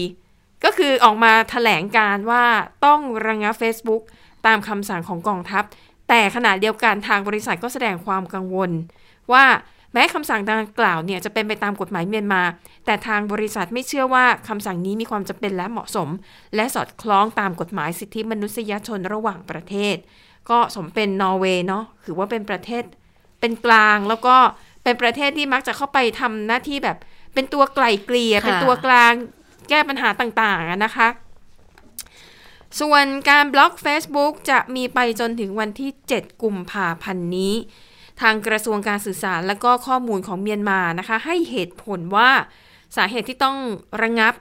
[0.64, 2.46] ก็คือออกมาแถลงการณ์ว่า
[2.86, 4.02] ต้องระงับ Facebook
[4.46, 5.64] ตามคำสั่งของกองทัพ
[6.10, 8.72] แต่ขณะเดียวกันทางบริษัทก็แสดงความกังวล
[9.34, 9.46] ว่า
[9.94, 12.44] แม้คำสั่งดังกล่าวเนี่ยจะเป็นไปตามกฎหมายเมียนมา
[12.86, 16.10] แต่ทางบริษัทไม่เชื่อว่าคำสั่งนี้มีความจำเป็นและเหมาะสม
[16.56, 19.96] และสอดคล้องตามกฎหมายสิทธิมนุษยชนระหว่างประเทศ
[20.50, 22.84] ก็สมเป็นนอร์เวย์เนาะถือว่าเป็นประเทศ
[23.40, 24.36] เป็นกลางแล้วก็
[24.84, 26.98] เป็นประเทศที่มักจะเข้าไปทำหน้าที่แบบ
[27.34, 29.14] เป็นตัวไกล่เกลี่ยค่ะเป็นตัวกลาง
[29.70, 31.08] แก้ปัญหาต่างๆอะนะคะ
[32.80, 37.54] ส่วนการบล็อก Facebook จะมีไปจนถึงวันที่ 7 กุมภาพันธ์นี้
[38.22, 42.32] ทางกระทรวงการสื่อสารและก็ข้อมูลของเมียนมานะคะ ให้เหตุผลว่า
[42.96, 43.58] สาเหตุที่ต้อง
[44.02, 44.34] ระงับ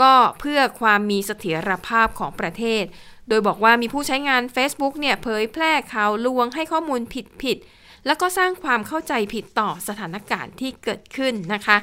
[0.00, 2.84] ก็เพื่อความมีเสถียรภาพของประเทศ
[3.28, 7.00] โดยบอกว่ามีผู้ใช้งาน Facebook เนี่ยเผยแพร่ข่าวลวงให้ข้อมูล
[7.42, 11.76] ผิดๆแล้วก็สร้างความเข้าใจผิดต่อสถานการณ์ที่เกิดขึ้นนะคะ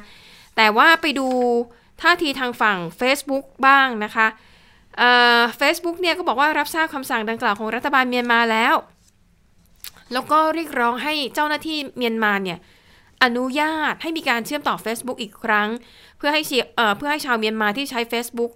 [0.56, 1.28] แต่ว่าไปดู
[2.02, 4.26] ท่าทีทางฝั่ง Facebook บ้างนะคะ
[5.58, 8.74] เฟซบุ๊กเนี่ยก็บอกว่ารับทราบคำสั่งดังกล่าวของรัฐบาลเมียนมาแล้ว
[10.12, 12.58] แล้วก็เรียกร้องให้เจ้าหน้าที่เมียนมาเนี่ย
[13.24, 15.68] อนุญาตให้มีการเชื่อมต่อ Facebook อีกครั้ง
[16.18, 18.52] เพื่อให้เพื่อให้ชาวเมียนมาที่ใช้ Facebook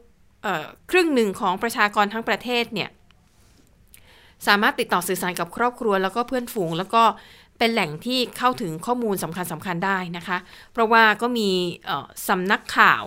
[0.89, 2.91] ครึ่งหนึ่งของประชากรทั้งประเทศเนี่ย
[4.47, 7.03] สามารถติดต่อสื่อสารกับครอบครัวแล้วก็เพื่อนฝูง แล้วก็
[7.59, 10.39] เป็นแหล่งที่เข้าถึงข้อมูลสำคัญสำคัญได้นะคะ
[10.73, 11.51] เพราะว่าก็มี
[12.29, 13.05] สำนักข่าว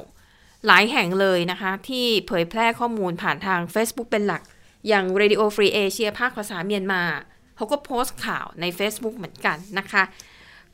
[0.68, 4.42] หลายแห่งเลยนะคะ ที่เผยแพร่ข้อมูลผ่านทาง Facebook เป็นหลัก
[4.88, 7.04] อย่าง Radio Free Asia ภาคภาษาเมียนมา
[7.56, 10.04] เขาก็โพสต์ข่าวใน Facebook เหมือนกันนะคะ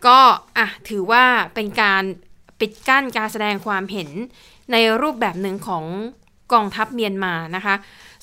[0.05, 0.19] ก็
[0.57, 1.23] อะถือว่า
[1.55, 2.03] เป็นการ
[2.59, 4.09] ปิดกั้นการแสดงความเห็น
[4.71, 5.85] ในรูปแบบหนึ่งของ
[6.53, 7.75] กองทัพเมียนมานะคะ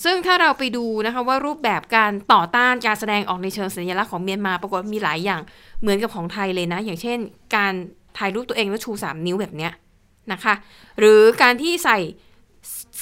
[0.04, 5.40] ซึ่งถ้าเราไปดูนะคะว่ารูปแบบการต่อต้านการแสดงออกในเชิงสัญลักษณ์ของเมียนมาปรากฏมีหลายอย่าง
[5.80, 7.18] เหมือนกับของไทยเลยนะ อย่างเช่น
[7.56, 7.72] การ
[8.18, 9.72] ถ่ายรูปตัวเองแล้วชู 3 นิ้วแบบเนี้ย
[10.32, 10.54] นะคะ
[10.98, 11.98] หรือการที่ใส่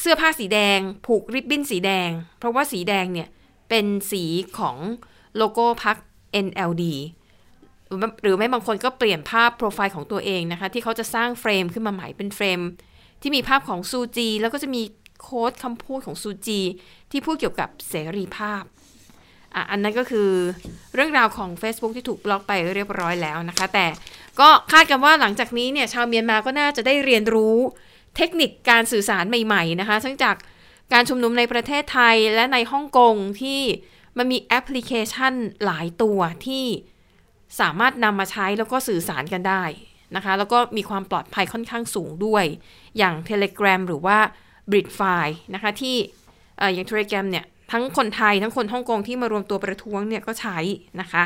[0.01, 3.29] เสื้อผ้าสีแดง ผูกริบบิ้นสีแดง เพราะว่าสีแดงเนี่ย
[3.69, 4.25] เป็นสี
[4.59, 4.77] ของ
[5.37, 5.97] โลโก้พัก
[6.47, 6.85] NLD
[8.23, 12.61] หรือไม่บางคนก็เปลี่ยนภาพโปรไฟล์ของตัวเองนะคะ ที่เขาจะสร้างเฟรมขึ้นมาใหม่เป็นเฟรม
[13.23, 14.83] ที่มีภาพของซูจี แล้วก็จะมี
[15.21, 16.61] โค้ดคำพูดของซูจี
[17.11, 18.63] ที่พูดเกี่ยวกับเสรีภาพ
[19.55, 20.31] อะอันนั้นก็คือ
[20.95, 23.87] เรื่องราวของ Facebook ที่ถูกบล็อกไปเรียบร้อยแล้วนะคะ แต่
[24.41, 27.57] ก็คาดกันว่าหลังจากนี้เนี่ยชาวเมียนมาก็น่าจะได้เรียนรู้
[28.17, 30.37] เทคนิคการสื่อสารใหม่ ๆ นะคะทั้งจาก
[30.93, 33.61] การชุมนุมในประเทศไทยและในฮ่องกงที่
[34.19, 36.65] มันมีแอปพลิเคชันหลายตัวที่
[37.61, 39.65] สามารถนำมาใช้แล้วก็สื่อสารกันได้
[40.17, 42.45] นะคะ แล้วก็มีความปลอดภัยค่อนข้างสูงด้วย
[42.99, 44.19] อย่าง Telegram หรือว่า
[44.71, 45.97] b r i d f i นะคะที่
[46.61, 50.59] อออย่าง Telegram เนี่ยทั้งคนไทยทั้งคนฮ่องกงที่มารวมตัวประท้วงเนี่ยก็ใช้
[51.01, 51.25] นะคะ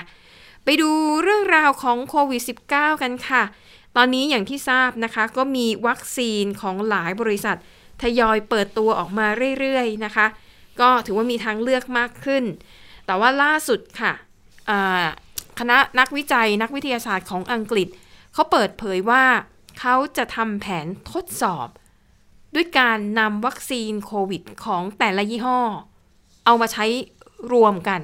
[0.64, 0.90] ไปดู
[1.22, 2.42] เรื่องราวของโควิด
[2.72, 3.42] -19 กันค่ะ
[3.97, 7.57] ตอนนี้อย่างที่ทราบนะคะก็มีวัคซีนของหลายบริษัท
[8.03, 9.26] ทยอยเปิดตัวออกมา
[9.61, 10.26] เรื่อยๆนะคะ
[10.80, 12.45] ก็ถือว่ามีทางเลือกมากขึ้น
[13.07, 14.12] แต่ว่าล่าสุดค่ะ
[15.59, 17.88] คณะนักวิจัยนักวิทยาศาสตร์ของอังกฤษ
[18.34, 19.24] เขาเปิดเผยว่า
[19.80, 21.68] เขาจะทำแผนทดสอบ
[22.55, 25.61] ด้วยการนำวัคซีนโควิดของแต่ละยี่ห้อ
[26.47, 26.85] เอามาใช้
[27.53, 28.01] รวมกัน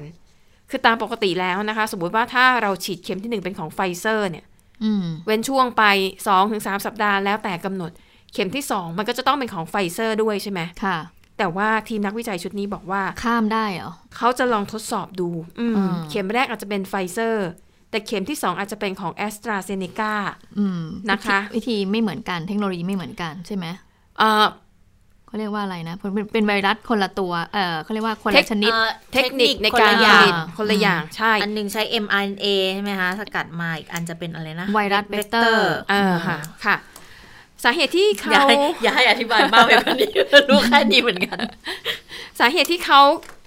[0.69, 4.45] คือตามปกติแล้วนะคะ สมมติว่าถ้าเราฉีดเข็มที่หนึ่งเป็นของไฟเซอร์เนี่ย
[5.25, 5.83] เว้นช่วงไป
[6.35, 7.91] 2-3สัปดาห์แล้วแต่กำหนด
[8.33, 10.97] เข็มที่2มันก็จะต้องเป็นของไฟเซอร์ด้วยใช่ไหมค่ะ
[11.37, 15.29] แต่ว่าทีมนักวิจัยชุดนี้บอกว่าข้ามได้เหรอเขาจะลองทดสอบดู
[15.59, 17.47] อืมอ่าเข็มแรกอาจจะเป็นไฟเซอร์
[17.89, 20.13] แต่เข็มที่ 2 อาจจะเป็นของแอสตราเซเนกา
[20.59, 20.81] อืม
[21.11, 23.65] นะคะ วิธีไม่เหมือนกัน เทคโนโลยีไม่เหมือนกันใช่ไหม
[24.21, 24.47] เอ่อ
[25.27, 36.75] เขาเรียกว่าอะไรนะเป็นเป็นไวรัสคนละตัวเออเขาเรียกว่าคนละชนิดเอ่อเทคนิคในการคนละอย่างผลิตคนละอย่างใช่ อันหนึ่งใช้ mRNA ใช่ไหมคะ สกัดมาอีกอันจะเป็นอะไรนะ ไวรัสเวกเตอร์เออค่ะค่ะ
[37.63, 40.11] สาเหตุที่เขาอย่าให้อย่าให้อธิบายมากไปกว่านี้
[40.49, 41.37] รู้แค่นี้เหมือนกัน
[42.39, 43.01] สาเหตุที่เขา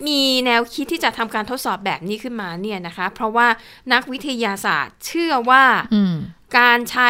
[0.08, 3.48] มีแนวคิดที่จะทำการทดสอบแบบนี้ขึ้นมาเนี่ยนะคะ เพราะว่า
[3.92, 5.64] นักวิทยาศาสตร์เชื่อว่า
[5.94, 6.14] อืม
[6.58, 7.08] การใช้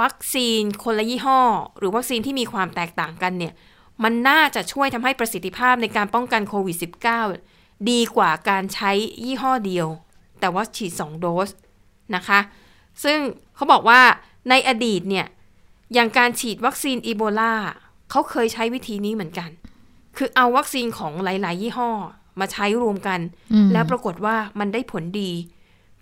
[0.00, 1.40] วัคซีนคนละยี่ห้อ
[1.78, 3.52] หรือวัคซีนที่มีความแตกต่างกันเนี่ย
[4.04, 6.76] มันน่าจะช่วยทำให้ประสิทธิภาพในการป้องกันโควิด
[7.32, 8.90] -19 ดีกว่าการใช้
[9.24, 9.86] ยี่ห้อเดียว
[10.40, 11.48] แต่ว่าฉีด 2 โดส
[12.16, 12.40] นะคะ
[13.04, 13.18] ซึ่ง
[13.54, 14.00] เขาบอกว่า
[14.50, 15.26] ในอดีตเนี่ย
[15.94, 17.54] อย่างการฉีดวัคซีนอีโบลา
[18.10, 19.50] เขาเคยใช้วิธีนี้เหมือนกัน
[20.16, 21.90] คือเอาวัคซีนของหลาย ๆ ยี่ห้อ
[22.40, 23.20] มาใช้รวมกัน
[23.52, 25.30] อืมแล้วปรากฏว่ามันได้ผลดี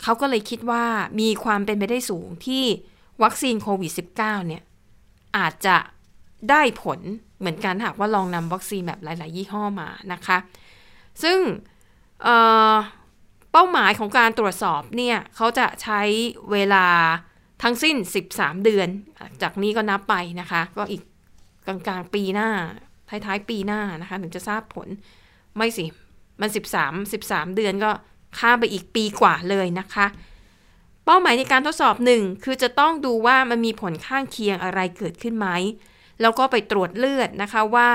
[0.03, 0.83] เขาก็เลยคิดว่า
[1.19, 2.65] มีความเป็นไปได้สูงที่
[3.23, 4.63] วัคซีนโควิด -19 เนี่ย
[5.37, 5.77] อาจจะ
[6.49, 6.99] ได้ผล
[7.39, 10.37] เหมือนกันหากว่าลองนำวัคซีนแบบหลาย ๆ ยี่ห้อมานะคะ
[11.23, 11.39] ซึ่ง
[12.23, 16.01] เเป้าหมายของการตรวจสอบเนี่ยเขาจะใช้
[16.51, 16.85] เวลา
[17.63, 17.95] ทั้งสิ้น
[18.31, 18.87] 13 เดือน
[19.41, 21.01] จากนี้ก็นับไปนะคะ ก็อีก
[21.67, 22.49] กลางๆ ปีหน้า
[23.09, 24.87] ท้ายๆ ปีหน้านะคะถึงจะทราบผล
[25.55, 25.85] ไม่สิ
[26.41, 27.91] มัน 13 13 เดือนก็
[28.39, 30.05] ข้ามไปอีกปีกว่าเลยนะคะ
[31.05, 35.47] เป้าหมายในการทดสอบหนึ่งคือจะต้องดูว่ามันมีผลข้างเคียงอะไรเกิดขึ้นไหม
[36.21, 37.91] แล้วก็ไปตรวจเลือดนะคะว่า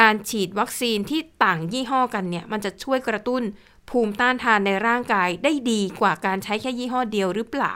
[0.00, 3.42] การฉีดวัคซีนที่ต่างยี่ห้อกันเนี่ยมันจะช่วยกระตุ้น
[3.90, 7.74] ภูมิต้านทานในร่างกายได้ดีกว่าการใช้แค่ยี่ห้อเดียวหรือเปล่า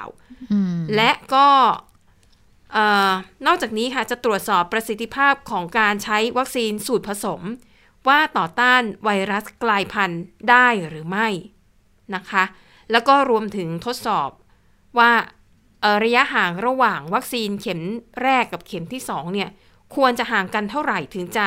[0.53, 1.49] อืมและก็
[2.73, 3.13] เอ่อ
[3.47, 7.41] นอกจากนี้ค่ะจะตรวจสอบประสิทธิภาพของการใช้วัคซีนสูตรผสม
[8.09, 11.29] ว่าต่อต้านไวรัสกลายพันธุ์ได้หรือไม่
[12.15, 12.45] นะคะ
[12.91, 14.31] แล้วก็รวมถึงทดสอบ
[14.99, 15.11] ว่า
[16.05, 17.81] ระยะห่างระหว่างวัคซีนเข็ม
[18.23, 19.49] แรกกับเข็มที่สองเนี่ย
[19.97, 21.47] ควรจะห่างกันเท่าไหร่ถึงจะ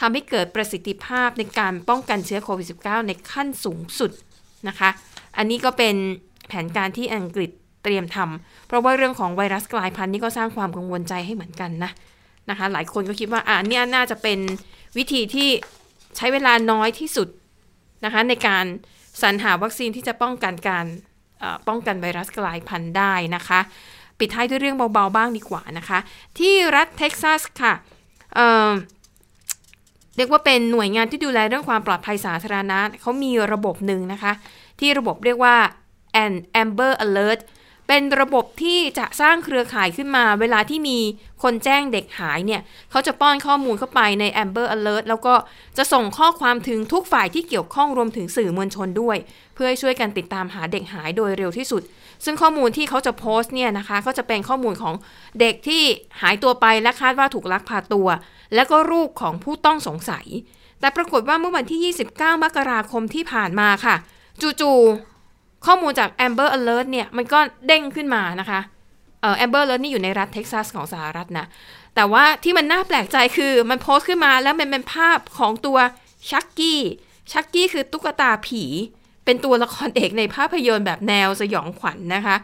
[0.00, 4.10] ทำให้เกิดประสิทธิภาพในการป้องกันเชื้อโควิด -19 ในขั้นสูงสุด
[4.68, 4.90] นะคะ
[5.36, 5.96] อันนี้ก็เป็น
[6.48, 7.50] แผนการที่อังกฤษ
[7.82, 11.90] เตรียมทำเพราะว่าเรื่องของไวรัสกลายพันธุ์นี่ก็สร้างความกังวลใจให้เหมือนกันนะ
[12.50, 14.38] นะคะ หลายคนก็คิดว่าอ่านี่น่าจะเป็น
[14.96, 15.48] วิธีที่
[16.16, 17.28] ใช้เวลาน้อยที่สุด
[18.04, 18.64] นะคะในการ
[19.22, 20.86] สรรหาวัคซีนที่จะป้องกันการ
[21.68, 23.60] ป้องกันไวรัสกลายพันธุ์ได้นะคะ
[24.18, 25.98] ปิดท้ายด้วยเรื่องเบาๆบ้างดีกว่านะคะ
[26.38, 27.72] ที่รัฐเท็กซัสค่ะ
[28.34, 34.32] เเรียกว่าเป็นหน่วยงานที่ดูแลเรื่องความปลอดภัยสาธารณะเขามีระบบหนึ่งนะคะ
[34.80, 35.56] ที่ระบบเรียกว่า
[36.24, 37.40] an Amber Alert
[37.92, 40.98] เป็นระบบที่จะสร้างเครือข่ายขึ้นมา เวลาที่มี
[41.42, 42.60] คนแจ้งเด็กหายเนี่ย
[42.90, 45.34] เขาจะป้อนข้อมูลเข้าไปใน Amber Alert แล้วก็
[45.78, 49.16] จะส่งข้อความถึงทุกฝ่ายที่เกี่ยวข้องรวมถึงสื่อมวลชนด้วย
[49.54, 51.82] เพื่อช่วยกันติดตามหาเด็กหายโดยเร็วที่สุด
[52.24, 54.94] ซึ่งข้อมูลที่เขาจะโพสต์เนี่ยนะคะก็จะเป็นข้อมูลของ
[55.40, 55.82] เด็กที่
[56.22, 58.08] หายตัวไปและคาดว่าถูกลักพาตัว
[58.54, 60.26] และก็รูปของผู้ต้องสงสัย
[60.80, 63.96] แต่ปรากฏว่าเมื่อวันที่ 29 มกราคมที่ผ่านมาค่ะ
[64.60, 65.09] จู่ๆ
[65.66, 68.60] ข้อมูลจาก Amber Alert เนี่ย มันก็เด้งขึ้นมานะคะ
[69.20, 71.46] เอ่อ Amber Alert นี่อยู่ในรัฐเท็กซัสของสหรัฐนะ
[71.94, 75.78] แต่ว่าที่มันน่าแปลกใจคือมันโพสต์ขึ้นมาแล้วมันเป็นภาพของตัว
[76.30, 76.80] ชักกี้
[77.32, 78.64] ชักกี้คือตุ๊กตาผี
[79.24, 82.36] เป็นตัวละครเอกในภาพยนตร์แบบแนวสยองขวัญนะคะ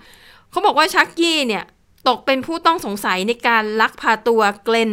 [0.51, 1.65] เขาบอกว่าชักกี้เนี่ย
[2.09, 4.93] ตกเป็นผู้ต้องสงสัยในการลักพาตัวเกลน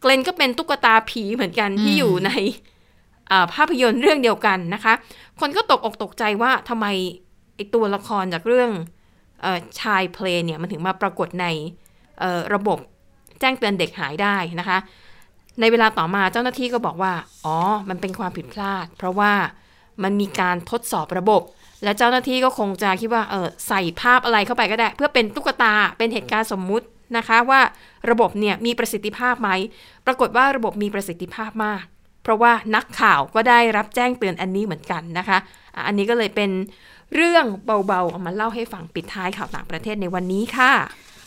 [0.00, 2.30] เกลนก็เป็นตุ๊กตาผีเหมือนกันที่อยู่ใน
[3.30, 4.94] อ่าภาพยนตร์เรื่องเดียวกันนะคะ
[5.40, 6.86] คนก็ตกอกตกใจว่าทำไม
[7.58, 8.70] ไอตัวละครจากเรื่อง
[9.44, 11.46] ออชายเพลงเนี่ยมันถึงมาปรากฏใน
[12.54, 12.78] ระบบ
[13.40, 14.78] แจ้งเตือนเด็กหายได้นะคะ
[15.60, 17.12] ในเวลาต่อมาเจ้าหน้าที่ก็บอกว่า
[17.44, 17.56] อ๋อ
[17.88, 19.32] มันเป็นความผิดพลาด เพราะว่า
[20.02, 21.42] มันมีการทดสอบระบบ
[21.84, 26.86] และเจ้าหน้าที่ก็คงจะคิดว่าเออใส่ภาพอะไรเข้าไปก็ได้ เพื่อเป็นตุ๊กตาเป็นเหตุการณ์สมมุติ
[27.16, 27.60] นะคะว่า
[28.10, 29.50] ระบบเนี่ยมีประสิทธิภาพไหม
[30.06, 31.84] ปรากฏว่าระบบมีประสิทธิภาพมาก
[32.22, 35.38] เพราะว่านักข่าวก็ได้รับแจ้งเตือนอันนี้เหมือนกันนะคะ
[35.86, 36.50] อันนี้ก็เลยเป็น
[37.14, 40.72] เรื่องเบาๆเอามาเล่าให้ฟังปิดท้ายข่าวต่างประเทศในวันนี้ค่ะ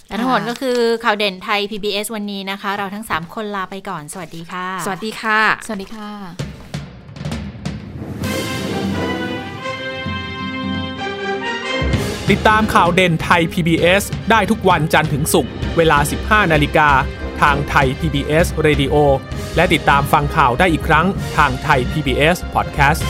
[0.07, 6.09] และทั้งหมดก็คือข่าวเด่นไทย PBS วันนี้นะคะ เราทั้ง 3 คนลาไปก่อน สวัสดีค่ะ สวัสดีค่ะ สวัสดีค่ะ
[12.31, 16.89] ติดตามข่าวเด่นไทย PBS ได้ทุกวันจันทร์ถึงศุกร์เวลา 15 นาฬิกา
[17.41, 18.95] ทางไทย PBS Radio
[19.55, 21.05] และติดตามฟังข่าวได้อีกครั้ง
[21.37, 23.03] ทางไทย PBS Podcast